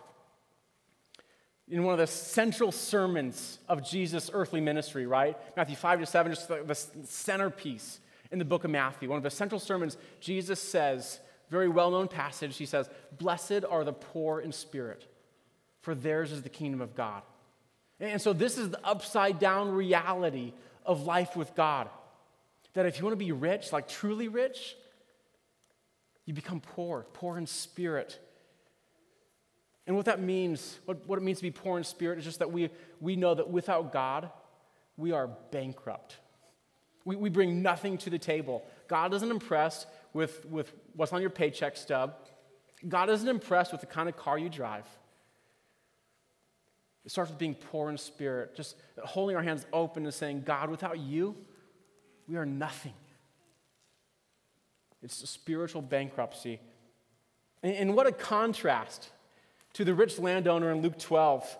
In 1.69 1.83
one 1.83 1.93
of 1.93 1.99
the 1.99 2.07
central 2.07 2.71
sermons 2.71 3.59
of 3.69 3.87
Jesus' 3.87 4.31
earthly 4.33 4.59
ministry, 4.59 5.05
right? 5.05 5.37
Matthew 5.55 5.75
5 5.75 5.99
to 5.99 6.05
7, 6.07 6.31
just 6.31 6.47
the, 6.47 6.63
the 6.63 6.73
centerpiece 7.05 7.99
in 8.31 8.39
the 8.39 8.45
book 8.45 8.63
of 8.63 8.71
Matthew. 8.71 9.07
One 9.07 9.17
of 9.17 9.23
the 9.23 9.29
central 9.29 9.59
sermons, 9.59 9.97
Jesus 10.19 10.59
says, 10.59 11.19
very 11.51 11.69
well 11.69 11.91
known 11.91 12.07
passage, 12.07 12.57
he 12.57 12.65
says, 12.65 12.89
Blessed 13.19 13.65
are 13.69 13.83
the 13.83 13.93
poor 13.93 14.39
in 14.39 14.51
spirit, 14.51 15.05
for 15.81 15.93
theirs 15.93 16.31
is 16.31 16.41
the 16.41 16.49
kingdom 16.49 16.81
of 16.81 16.95
God. 16.95 17.21
And 17.99 18.19
so, 18.19 18.33
this 18.33 18.57
is 18.57 18.71
the 18.71 18.83
upside 18.83 19.37
down 19.37 19.69
reality 19.69 20.53
of 20.87 21.05
life 21.05 21.35
with 21.35 21.53
God. 21.53 21.87
That 22.73 22.87
if 22.87 22.97
you 22.97 23.05
want 23.05 23.13
to 23.13 23.23
be 23.23 23.31
rich, 23.31 23.71
like 23.71 23.87
truly 23.87 24.27
rich, 24.27 24.75
you 26.25 26.33
become 26.33 26.61
poor, 26.61 27.05
poor 27.13 27.37
in 27.37 27.45
spirit. 27.45 28.19
And 29.87 29.95
what 29.95 30.05
that 30.05 30.21
means, 30.21 30.79
what, 30.85 31.07
what 31.07 31.17
it 31.17 31.23
means 31.23 31.37
to 31.37 31.43
be 31.43 31.51
poor 31.51 31.77
in 31.77 31.83
spirit, 31.85 32.19
is 32.19 32.25
just 32.25 32.39
that 32.39 32.51
we, 32.51 32.69
we 32.99 33.15
know 33.15 33.33
that 33.33 33.49
without 33.49 33.93
God, 33.93 34.29
we 34.97 35.13
are 35.13 35.27
bankrupt. 35.27 36.17
We, 37.05 37.15
we 37.15 37.29
bring 37.29 37.61
nothing 37.61 37.97
to 37.99 38.09
the 38.09 38.19
table. 38.19 38.65
God 38.89 39.13
isn't 39.13 39.31
impressed 39.31 39.87
with, 40.11 40.45
with 40.45 40.73
what's 40.93 41.13
on 41.13 41.21
your 41.21 41.29
paycheck 41.29 41.77
stub. 41.77 42.15
God 42.87 43.09
isn't 43.09 43.27
impressed 43.27 43.71
with 43.71 43.79
the 43.79 43.87
kind 43.87 44.09
of 44.09 44.17
car 44.17 44.37
you 44.37 44.49
drive. 44.49 44.85
It 47.05 47.11
starts 47.11 47.31
with 47.31 47.39
being 47.39 47.55
poor 47.55 47.89
in 47.89 47.97
spirit, 47.97 48.57
just 48.57 48.75
holding 49.01 49.37
our 49.37 49.41
hands 49.41 49.65
open 49.71 50.03
and 50.03 50.13
saying, 50.13 50.43
God, 50.45 50.69
without 50.69 50.99
you, 50.99 51.37
we 52.27 52.35
are 52.35 52.45
nothing. 52.45 52.93
It's 55.01 55.23
a 55.23 55.27
spiritual 55.27 55.81
bankruptcy. 55.81 56.59
And, 57.63 57.73
and 57.73 57.95
what 57.95 58.07
a 58.07 58.11
contrast 58.11 59.11
to 59.77 59.85
the 59.85 59.93
rich 59.93 60.17
landowner 60.17 60.71
in 60.71 60.81
Luke 60.81 60.97
12. 60.97 61.57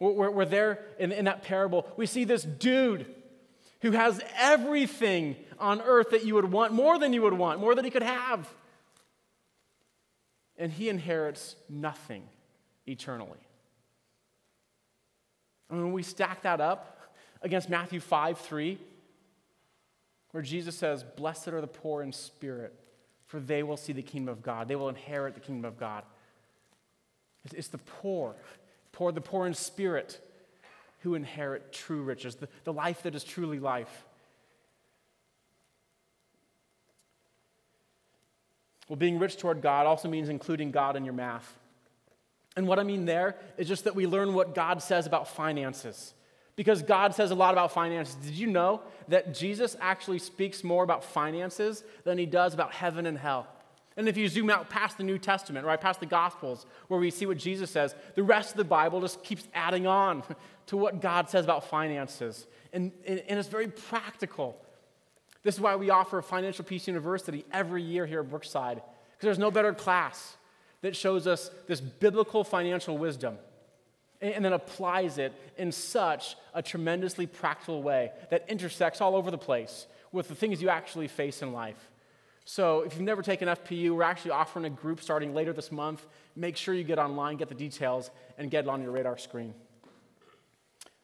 We're, 0.00 0.30
we're 0.30 0.46
there 0.46 0.78
in, 0.98 1.12
in 1.12 1.26
that 1.26 1.42
parable. 1.42 1.86
We 1.98 2.06
see 2.06 2.24
this 2.24 2.42
dude 2.42 3.04
who 3.82 3.90
has 3.90 4.22
everything 4.38 5.36
on 5.58 5.82
earth 5.82 6.12
that 6.12 6.24
you 6.24 6.34
would 6.36 6.50
want, 6.50 6.72
more 6.72 6.98
than 6.98 7.12
you 7.12 7.20
would 7.20 7.34
want, 7.34 7.60
more 7.60 7.74
than 7.74 7.84
he 7.84 7.90
could 7.90 8.02
have. 8.02 8.48
And 10.56 10.72
he 10.72 10.88
inherits 10.88 11.56
nothing 11.68 12.22
eternally. 12.86 13.38
And 15.68 15.82
when 15.82 15.92
we 15.92 16.02
stack 16.02 16.42
that 16.42 16.62
up 16.62 17.12
against 17.42 17.68
Matthew 17.68 18.00
5 18.00 18.38
3, 18.38 18.78
where 20.30 20.42
Jesus 20.42 20.74
says, 20.74 21.04
Blessed 21.04 21.48
are 21.48 21.60
the 21.60 21.66
poor 21.66 22.02
in 22.02 22.14
spirit, 22.14 22.74
for 23.26 23.40
they 23.40 23.62
will 23.62 23.76
see 23.76 23.92
the 23.92 24.00
kingdom 24.00 24.32
of 24.32 24.42
God. 24.42 24.68
They 24.68 24.76
will 24.76 24.88
inherit 24.88 25.34
the 25.34 25.40
kingdom 25.40 25.66
of 25.66 25.78
God. 25.78 26.04
It's 27.54 27.68
the 27.68 27.78
poor, 27.78 28.34
poor, 28.92 29.12
the 29.12 29.20
poor 29.20 29.46
in 29.46 29.54
spirit 29.54 30.20
who 31.00 31.14
inherit 31.14 31.72
true 31.72 32.02
riches, 32.02 32.36
the, 32.36 32.48
the 32.64 32.72
life 32.72 33.02
that 33.02 33.14
is 33.14 33.24
truly 33.24 33.58
life. 33.60 34.04
Well, 38.88 38.96
being 38.96 39.18
rich 39.18 39.36
toward 39.36 39.60
God 39.60 39.86
also 39.86 40.08
means 40.08 40.28
including 40.28 40.70
God 40.70 40.96
in 40.96 41.04
your 41.04 41.14
math. 41.14 41.58
And 42.56 42.66
what 42.66 42.78
I 42.78 42.82
mean 42.82 43.04
there 43.04 43.36
is 43.56 43.68
just 43.68 43.84
that 43.84 43.94
we 43.94 44.06
learn 44.06 44.34
what 44.34 44.54
God 44.54 44.82
says 44.82 45.06
about 45.06 45.28
finances. 45.28 46.14
Because 46.56 46.82
God 46.82 47.14
says 47.14 47.30
a 47.30 47.36
lot 47.36 47.54
about 47.54 47.70
finances. 47.70 48.16
Did 48.16 48.34
you 48.34 48.48
know 48.48 48.80
that 49.06 49.32
Jesus 49.32 49.76
actually 49.80 50.18
speaks 50.18 50.64
more 50.64 50.82
about 50.82 51.04
finances 51.04 51.84
than 52.02 52.18
he 52.18 52.26
does 52.26 52.54
about 52.54 52.72
heaven 52.72 53.06
and 53.06 53.16
hell? 53.16 53.46
And 53.98 54.08
if 54.08 54.16
you 54.16 54.28
zoom 54.28 54.48
out 54.48 54.70
past 54.70 54.96
the 54.96 55.02
New 55.02 55.18
Testament, 55.18 55.66
right, 55.66 55.78
past 55.78 55.98
the 55.98 56.06
Gospels, 56.06 56.66
where 56.86 57.00
we 57.00 57.10
see 57.10 57.26
what 57.26 57.36
Jesus 57.36 57.68
says, 57.68 57.96
the 58.14 58.22
rest 58.22 58.52
of 58.52 58.56
the 58.56 58.64
Bible 58.64 59.00
just 59.00 59.24
keeps 59.24 59.48
adding 59.52 59.88
on 59.88 60.22
to 60.66 60.76
what 60.76 61.00
God 61.02 61.28
says 61.28 61.44
about 61.44 61.68
finances. 61.68 62.46
And, 62.72 62.92
and, 63.04 63.18
and 63.28 63.40
it's 63.40 63.48
very 63.48 63.66
practical. 63.66 64.56
This 65.42 65.56
is 65.56 65.60
why 65.60 65.74
we 65.74 65.90
offer 65.90 66.22
Financial 66.22 66.64
Peace 66.64 66.86
University 66.86 67.44
every 67.50 67.82
year 67.82 68.06
here 68.06 68.20
at 68.20 68.30
Brookside, 68.30 68.76
because 68.76 69.26
there's 69.26 69.38
no 69.38 69.50
better 69.50 69.74
class 69.74 70.36
that 70.82 70.94
shows 70.94 71.26
us 71.26 71.50
this 71.66 71.80
biblical 71.80 72.44
financial 72.44 72.96
wisdom 72.96 73.36
and, 74.20 74.32
and 74.32 74.44
then 74.44 74.52
applies 74.52 75.18
it 75.18 75.32
in 75.56 75.72
such 75.72 76.36
a 76.54 76.62
tremendously 76.62 77.26
practical 77.26 77.82
way 77.82 78.12
that 78.30 78.44
intersects 78.48 79.00
all 79.00 79.16
over 79.16 79.32
the 79.32 79.38
place 79.38 79.88
with 80.12 80.28
the 80.28 80.36
things 80.36 80.62
you 80.62 80.68
actually 80.68 81.08
face 81.08 81.42
in 81.42 81.52
life. 81.52 81.90
So, 82.50 82.80
if 82.80 82.94
you've 82.94 83.02
never 83.02 83.20
taken 83.20 83.46
FPU, 83.46 83.90
we're 83.90 84.04
actually 84.04 84.30
offering 84.30 84.64
a 84.64 84.70
group 84.70 85.02
starting 85.02 85.34
later 85.34 85.52
this 85.52 85.70
month. 85.70 86.06
Make 86.34 86.56
sure 86.56 86.72
you 86.72 86.82
get 86.82 86.98
online, 86.98 87.36
get 87.36 87.50
the 87.50 87.54
details, 87.54 88.10
and 88.38 88.50
get 88.50 88.64
it 88.64 88.70
on 88.70 88.80
your 88.80 88.90
radar 88.90 89.18
screen. 89.18 89.52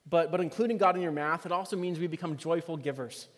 But, 0.08 0.30
but 0.30 0.40
including 0.40 0.78
God 0.78 0.96
in 0.96 1.02
your 1.02 1.12
math, 1.12 1.44
it 1.44 1.52
also 1.52 1.76
means 1.76 1.98
we 1.98 2.06
become 2.06 2.38
joyful 2.38 2.78
givers. 2.78 3.28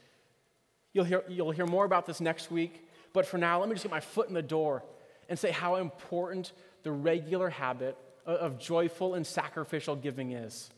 You'll 0.92 1.04
hear, 1.04 1.24
you'll 1.26 1.50
hear 1.50 1.66
more 1.66 1.84
about 1.84 2.06
this 2.06 2.20
next 2.20 2.48
week, 2.48 2.88
but 3.12 3.26
for 3.26 3.38
now, 3.38 3.58
let 3.58 3.68
me 3.68 3.74
just 3.74 3.82
get 3.82 3.90
my 3.90 3.98
foot 3.98 4.28
in 4.28 4.34
the 4.34 4.40
door 4.40 4.84
and 5.28 5.36
say 5.36 5.50
how 5.50 5.74
important 5.74 6.52
the 6.84 6.92
regular 6.92 7.50
habit 7.50 7.98
of, 8.24 8.60
joyful 8.60 9.14
and 9.14 9.26
sacrificial 9.26 9.96
giving 9.96 10.30
is. 10.30 10.70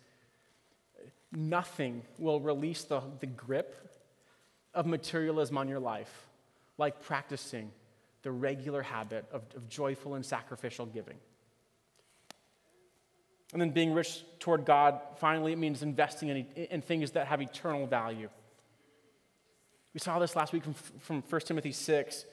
Nothing 1.30 2.00
will 2.18 2.40
release 2.40 2.84
the, 2.84 3.02
the 3.20 3.26
grip 3.26 3.76
of 4.72 4.86
materialism 4.86 5.58
on 5.58 5.68
your 5.68 5.78
life 5.78 6.27
like 6.78 7.02
practicing 7.02 7.70
the 8.22 8.30
regular 8.30 8.82
habit 8.82 9.26
of, 9.32 9.42
of 9.54 9.68
joyful 9.68 10.14
and 10.14 10.24
sacrificial 10.24 10.86
giving. 10.86 11.16
And 13.52 13.60
then 13.60 13.70
being 13.70 13.92
rich 13.92 14.24
toward 14.38 14.64
God, 14.64 15.00
finally, 15.16 15.52
it 15.52 15.58
means 15.58 15.82
investing 15.82 16.28
in, 16.28 16.46
in 16.70 16.82
things 16.82 17.12
that 17.12 17.26
have 17.26 17.40
eternal 17.40 17.86
value. 17.86 18.28
We 19.94 20.00
saw 20.00 20.18
this 20.18 20.36
last 20.36 20.52
week 20.52 20.64
from, 20.64 20.74
from 20.74 21.22
1 21.28 21.40
Timothy 21.42 21.72
6, 21.72 22.24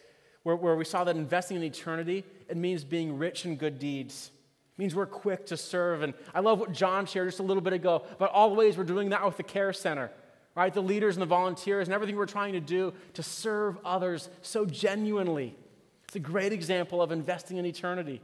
where, 0.44 0.56
where 0.56 0.76
we 0.76 0.86
saw 0.86 1.04
that 1.06 1.16
investing 1.16 1.58
in 1.58 1.64
eternity, 1.64 2.26
it 2.50 2.58
means 2.58 2.84
being 2.84 3.18
rich 3.18 3.46
in 3.46 3.56
good 3.56 3.80
deeds. 3.80 4.30
It 4.78 4.80
means 4.80 4.94
we're 4.94 5.06
quick 5.06 5.46
to 5.48 5.58
serve. 5.58 6.04
And 6.04 6.14
I 6.34 6.42
love 6.42 6.60
what 6.60 6.74
John 6.74 7.06
shared 7.06 7.30
just 7.30 7.40
a 7.40 7.44
little 7.44 7.62
bit 7.62 7.74
ago 7.74 8.04
about 8.12 8.32
all 8.32 8.50
the 8.50 8.56
ways 8.56 8.78
we're 8.78 8.84
doing 8.84 9.10
that 9.10 9.26
with 9.26 9.38
the 9.38 9.44
Care 9.44 9.72
Center, 9.72 10.12
right? 10.56 10.74
The 10.74 10.82
leaders 10.82 11.16
and 11.16 11.22
the 11.22 11.28
volunteers 11.28 11.88
and 11.88 11.94
everything 11.94 12.16
we're 12.16 12.26
trying 12.26 12.54
to 12.54 12.60
do 12.60 12.94
to 13.14 13.24
serve 13.24 13.78
others 13.86 14.30
so 14.42 14.66
genuinely. 14.66 15.56
It's 16.06 16.16
a 16.16 16.20
great 16.20 16.54
example 16.54 17.02
of 17.02 17.12
investing 17.12 17.58
in 17.58 17.66
eternity. 17.66 18.22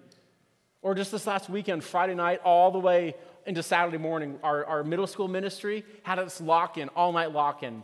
Or 0.82 0.96
just 0.96 1.12
this 1.12 1.28
last 1.28 1.50
weekend, 1.50 1.84
Friday 1.84 2.16
night, 2.16 2.40
all 2.44 2.72
the 2.72 2.80
way 2.80 3.16
into 3.46 3.62
Saturday 3.62 3.98
morning, 3.98 4.40
our, 4.44 4.66
our 4.66 4.84
middle 4.84 5.08
school 5.08 5.28
ministry 5.28 5.84
had 6.04 6.18
its 6.20 6.42
lock 6.42 6.78
in, 6.78 6.88
all 6.90 7.12
night 7.12 7.32
lock 7.32 7.64
in. 7.64 7.84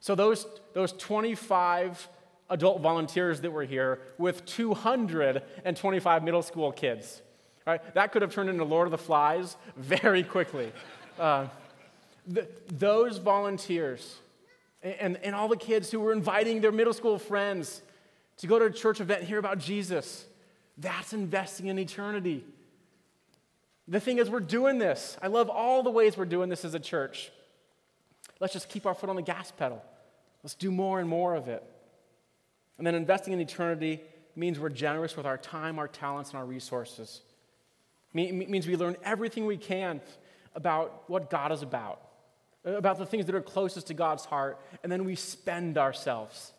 So 0.00 0.14
those, 0.14 0.46
those 0.74 0.92
25 0.92 2.08
adult 2.50 2.80
volunteers 2.82 3.40
that 3.40 3.50
were 3.50 3.64
here 3.64 4.00
with 4.18 4.44
225 4.44 6.22
middle 6.22 6.42
school 6.42 6.72
kids. 6.72 7.22
Right? 7.66 7.80
That 7.94 8.12
could 8.12 8.20
have 8.20 8.34
turned 8.34 8.50
into 8.50 8.64
Lord 8.64 8.86
of 8.86 8.90
the 8.90 8.98
Flies 8.98 9.56
very 9.76 10.22
quickly. 10.22 10.70
Uh, 11.18 11.46
those 12.26 13.18
volunteers 13.18 14.16
and, 14.82 15.16
and 15.18 15.34
all 15.34 15.48
the 15.48 15.56
kids 15.56 15.90
who 15.90 16.00
were 16.00 16.12
inviting 16.12 16.60
their 16.60 16.72
middle 16.72 16.92
school 16.92 17.18
friends 17.18 17.82
to 18.38 18.46
go 18.46 18.58
to 18.58 18.66
a 18.66 18.70
church 18.70 19.00
event 19.00 19.20
and 19.20 19.28
hear 19.28 19.38
about 19.38 19.58
Jesus, 19.58 20.26
that's 20.78 21.12
investing 21.12 21.66
in 21.66 21.78
eternity. 21.78 22.44
The 23.86 24.00
thing 24.00 24.18
is, 24.18 24.30
we're 24.30 24.40
doing 24.40 24.78
this. 24.78 25.16
I 25.22 25.28
love 25.28 25.48
all 25.48 25.82
the 25.82 25.90
ways 25.90 26.16
we're 26.16 26.24
doing 26.24 26.48
this 26.48 26.64
as 26.64 26.74
a 26.74 26.80
church. 26.80 27.30
Let's 28.40 28.52
just 28.52 28.68
keep 28.68 28.86
our 28.86 28.94
foot 28.94 29.10
on 29.10 29.16
the 29.16 29.22
gas 29.22 29.52
pedal. 29.52 29.82
Let's 30.42 30.54
do 30.54 30.70
more 30.70 31.00
and 31.00 31.08
more 31.08 31.34
of 31.34 31.48
it. 31.48 31.62
And 32.78 32.86
then 32.86 32.94
investing 32.94 33.32
in 33.32 33.40
eternity 33.40 34.00
means 34.36 34.58
we're 34.58 34.68
generous 34.68 35.16
with 35.16 35.26
our 35.26 35.38
time, 35.38 35.78
our 35.78 35.86
talents, 35.86 36.30
and 36.30 36.38
our 36.38 36.44
resources. 36.44 37.20
It 38.14 38.48
means 38.48 38.66
we 38.66 38.76
learn 38.76 38.96
everything 39.04 39.46
we 39.46 39.56
can 39.56 40.00
about 40.54 41.04
what 41.08 41.30
God 41.30 41.52
is 41.52 41.62
about, 41.62 42.00
about 42.64 42.98
the 42.98 43.06
things 43.06 43.26
that 43.26 43.34
are 43.34 43.42
closest 43.42 43.88
to 43.88 43.94
God's 43.94 44.24
heart, 44.24 44.60
and 44.82 44.90
then 44.90 45.04
we 45.04 45.14
spend 45.14 45.76
ourselves. 45.76 46.52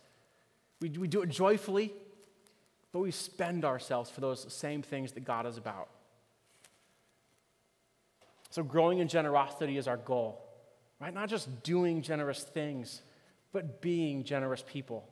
We, 0.82 0.90
we 0.90 1.08
do 1.08 1.22
it 1.22 1.30
joyfully, 1.30 1.92
but 2.92 3.00
we 3.00 3.12
spend 3.12 3.66
ourselves 3.66 4.10
for 4.10 4.22
those 4.22 4.52
same 4.54 4.82
things 4.82 5.14
that 5.14 5.26
God 5.26 5.46
is 5.46 5.58
about. 5.58 5.90
So, 8.52 8.64
growing 8.64 9.00
in 9.00 9.08
generosity 9.08 9.78
is 9.78 9.88
our 9.88 9.98
goal, 9.98 10.42
right? 11.02 11.14
Not 11.14 11.28
just 11.28 11.64
doing 11.64 12.02
generous 12.02 12.42
things, 12.44 13.02
but 13.52 13.82
being 13.82 14.24
generous 14.24 14.64
people. 14.66 15.08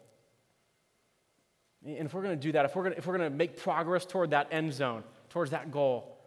And 1.86 2.06
if 2.06 2.14
we're 2.14 2.24
going 2.24 2.38
to 2.38 2.42
do 2.42 2.54
that, 2.54 2.66
if 2.66 2.76
we're 2.76 2.84
going 2.84 2.94
to, 2.94 3.00
if 3.00 3.08
we're 3.08 3.18
going 3.18 3.30
to 3.30 3.36
make 3.36 3.58
progress 3.58 4.06
toward 4.06 4.30
that 4.32 4.48
end 4.52 4.74
zone, 4.74 5.04
towards 5.30 5.52
that 5.52 5.72
goal, 5.72 6.18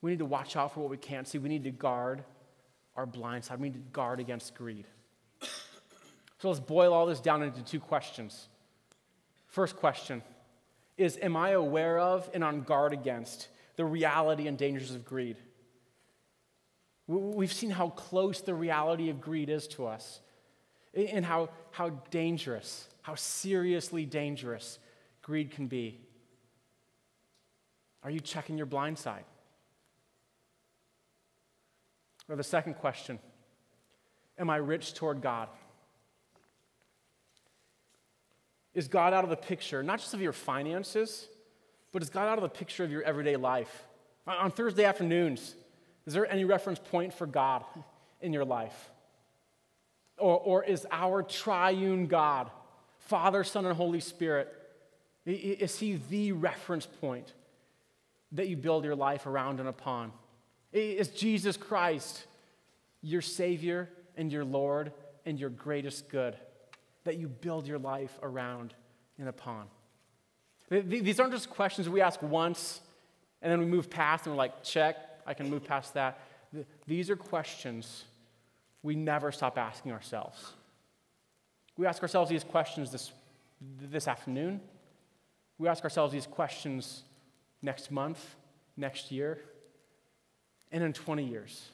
we 0.00 0.10
need 0.10 0.18
to 0.18 0.24
watch 0.24 0.56
out 0.56 0.74
for 0.74 0.80
what 0.80 0.90
we 0.90 0.96
can't 0.96 1.28
see. 1.28 1.38
We 1.38 1.48
need 1.48 1.64
to 1.64 1.70
guard 1.70 2.24
our 2.96 3.06
blind 3.06 3.44
side. 3.44 3.60
We 3.60 3.68
need 3.68 3.74
to 3.74 3.90
guard 3.92 4.20
against 4.20 4.54
greed. 4.54 4.86
So 6.38 6.48
let's 6.48 6.60
boil 6.60 6.92
all 6.92 7.06
this 7.06 7.20
down 7.20 7.42
into 7.42 7.62
two 7.62 7.80
questions. 7.80 8.48
First 9.46 9.76
question 9.76 10.22
is 10.96 11.18
Am 11.22 11.36
I 11.36 11.50
aware 11.50 11.98
of 11.98 12.28
and 12.34 12.44
on 12.44 12.62
guard 12.62 12.92
against 12.92 13.48
the 13.76 13.84
reality 13.84 14.46
and 14.46 14.58
dangers 14.58 14.90
of 14.90 15.04
greed? 15.04 15.36
We've 17.06 17.52
seen 17.52 17.70
how 17.70 17.90
close 17.90 18.40
the 18.40 18.54
reality 18.54 19.10
of 19.10 19.20
greed 19.20 19.50
is 19.50 19.68
to 19.68 19.86
us 19.86 20.20
and 20.94 21.24
how, 21.24 21.50
how 21.70 21.90
dangerous, 22.10 22.88
how 23.02 23.14
seriously 23.14 24.06
dangerous 24.06 24.78
greed 25.22 25.50
can 25.50 25.66
be. 25.66 26.00
Are 28.02 28.10
you 28.10 28.20
checking 28.20 28.56
your 28.56 28.66
blind 28.66 28.98
side? 28.98 29.24
Or 32.28 32.36
the 32.36 32.44
second 32.44 32.74
question 32.74 33.18
Am 34.38 34.50
I 34.50 34.56
rich 34.56 34.94
toward 34.94 35.20
God? 35.20 35.48
Is 38.74 38.88
God 38.88 39.12
out 39.12 39.22
of 39.22 39.30
the 39.30 39.36
picture, 39.36 39.82
not 39.82 40.00
just 40.00 40.14
of 40.14 40.20
your 40.20 40.32
finances, 40.32 41.28
but 41.92 42.02
is 42.02 42.10
God 42.10 42.26
out 42.26 42.38
of 42.38 42.42
the 42.42 42.48
picture 42.48 42.82
of 42.82 42.90
your 42.90 43.02
everyday 43.02 43.36
life? 43.36 43.84
On 44.26 44.50
Thursday 44.50 44.84
afternoons, 44.84 45.54
is 46.06 46.14
there 46.14 46.30
any 46.30 46.44
reference 46.44 46.80
point 46.80 47.14
for 47.14 47.26
God 47.26 47.64
in 48.20 48.32
your 48.32 48.44
life? 48.44 48.90
Or, 50.18 50.38
or 50.38 50.64
is 50.64 50.86
our 50.90 51.22
triune 51.22 52.06
God, 52.06 52.50
Father, 52.98 53.44
Son, 53.44 53.64
and 53.64 53.76
Holy 53.76 54.00
Spirit, 54.00 54.52
is 55.24 55.78
He 55.78 56.00
the 56.10 56.32
reference 56.32 56.86
point 56.86 57.32
that 58.32 58.48
you 58.48 58.56
build 58.56 58.84
your 58.84 58.96
life 58.96 59.26
around 59.26 59.60
and 59.60 59.68
upon? 59.68 60.10
Is 60.74 61.08
Jesus 61.08 61.56
Christ 61.56 62.26
your 63.00 63.22
Savior 63.22 63.88
and 64.16 64.32
your 64.32 64.44
Lord 64.44 64.92
and 65.24 65.38
your 65.38 65.50
greatest 65.50 66.08
good 66.08 66.36
that 67.04 67.16
you 67.16 67.28
build 67.28 67.66
your 67.66 67.78
life 67.78 68.18
around 68.22 68.74
and 69.18 69.28
upon? 69.28 69.66
These 70.68 71.20
aren't 71.20 71.32
just 71.32 71.48
questions 71.48 71.88
we 71.88 72.00
ask 72.00 72.20
once 72.22 72.80
and 73.40 73.52
then 73.52 73.60
we 73.60 73.66
move 73.66 73.88
past 73.88 74.26
and 74.26 74.34
we're 74.34 74.38
like, 74.38 74.64
check, 74.64 74.96
I 75.26 75.34
can 75.34 75.48
move 75.48 75.64
past 75.64 75.94
that. 75.94 76.20
These 76.86 77.08
are 77.08 77.16
questions 77.16 78.04
we 78.82 78.96
never 78.96 79.30
stop 79.30 79.56
asking 79.56 79.92
ourselves. 79.92 80.52
We 81.76 81.86
ask 81.86 82.02
ourselves 82.02 82.30
these 82.30 82.44
questions 82.44 82.90
this, 82.90 83.12
this 83.80 84.08
afternoon. 84.08 84.60
We 85.58 85.68
ask 85.68 85.84
ourselves 85.84 86.12
these 86.12 86.26
questions 86.26 87.02
next 87.62 87.90
month, 87.90 88.34
next 88.76 89.12
year, 89.12 89.40
and 90.74 90.82
in 90.82 90.92
20 90.92 91.22
years. 91.24 91.68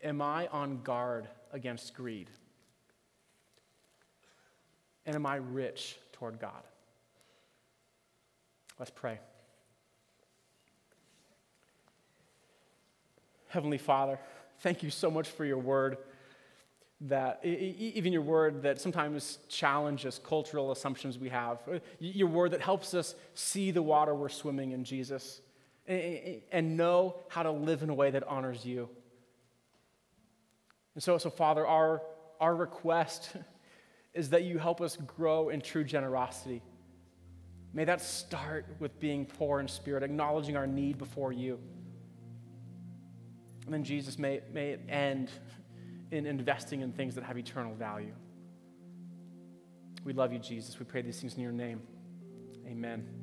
Am 0.00 0.22
I 0.22 0.46
on 0.46 0.80
guard 0.82 1.26
against 1.52 1.92
greed? 1.92 2.30
And 5.04 5.16
am 5.16 5.26
I 5.26 5.36
rich 5.36 5.98
toward 6.12 6.38
God? 6.38 6.62
Let's 8.78 8.92
pray. 8.94 9.18
Heavenly 13.48 13.78
Father, 13.78 14.20
thank 14.60 14.84
you 14.84 14.90
so 14.90 15.10
much 15.10 15.28
for 15.28 15.44
your 15.44 15.58
word 15.58 15.98
that 17.00 17.44
even 17.44 18.12
your 18.12 18.22
word 18.22 18.62
that 18.62 18.80
sometimes 18.80 19.40
challenges 19.48 20.20
cultural 20.24 20.70
assumptions 20.70 21.18
we 21.18 21.28
have, 21.28 21.58
uh, 21.68 21.80
your 21.98 22.28
word 22.28 22.52
that 22.52 22.60
helps 22.60 22.94
us 22.94 23.16
see 23.34 23.72
the 23.72 23.82
water 23.82 24.14
we're 24.14 24.28
swimming 24.28 24.70
in, 24.70 24.84
Jesus, 24.84 25.40
and 25.86 26.76
know 26.76 27.16
how 27.28 27.42
to 27.42 27.50
live 27.50 27.82
in 27.82 27.90
a 27.90 27.94
way 27.94 28.10
that 28.10 28.24
honors 28.24 28.64
you. 28.64 28.88
And 30.94 31.02
so, 31.02 31.18
so 31.18 31.30
Father, 31.30 31.66
our, 31.66 32.02
our 32.40 32.54
request 32.54 33.30
is 34.14 34.30
that 34.30 34.44
you 34.44 34.58
help 34.58 34.80
us 34.80 34.96
grow 34.96 35.48
in 35.48 35.60
true 35.60 35.84
generosity. 35.84 36.62
May 37.74 37.84
that 37.84 38.02
start 38.02 38.66
with 38.78 39.00
being 39.00 39.24
poor 39.24 39.60
in 39.60 39.68
spirit, 39.68 40.02
acknowledging 40.02 40.56
our 40.56 40.66
need 40.66 40.98
before 40.98 41.32
you. 41.32 41.58
And 43.64 43.72
then, 43.72 43.84
Jesus, 43.84 44.18
may, 44.18 44.40
may 44.52 44.70
it 44.70 44.82
end 44.88 45.30
in 46.10 46.26
investing 46.26 46.82
in 46.82 46.92
things 46.92 47.14
that 47.14 47.24
have 47.24 47.38
eternal 47.38 47.74
value. 47.74 48.12
We 50.04 50.12
love 50.12 50.32
you, 50.32 50.38
Jesus. 50.38 50.78
We 50.78 50.84
pray 50.84 51.02
these 51.02 51.20
things 51.20 51.34
in 51.34 51.42
your 51.42 51.52
name. 51.52 51.80
Amen. 52.66 53.21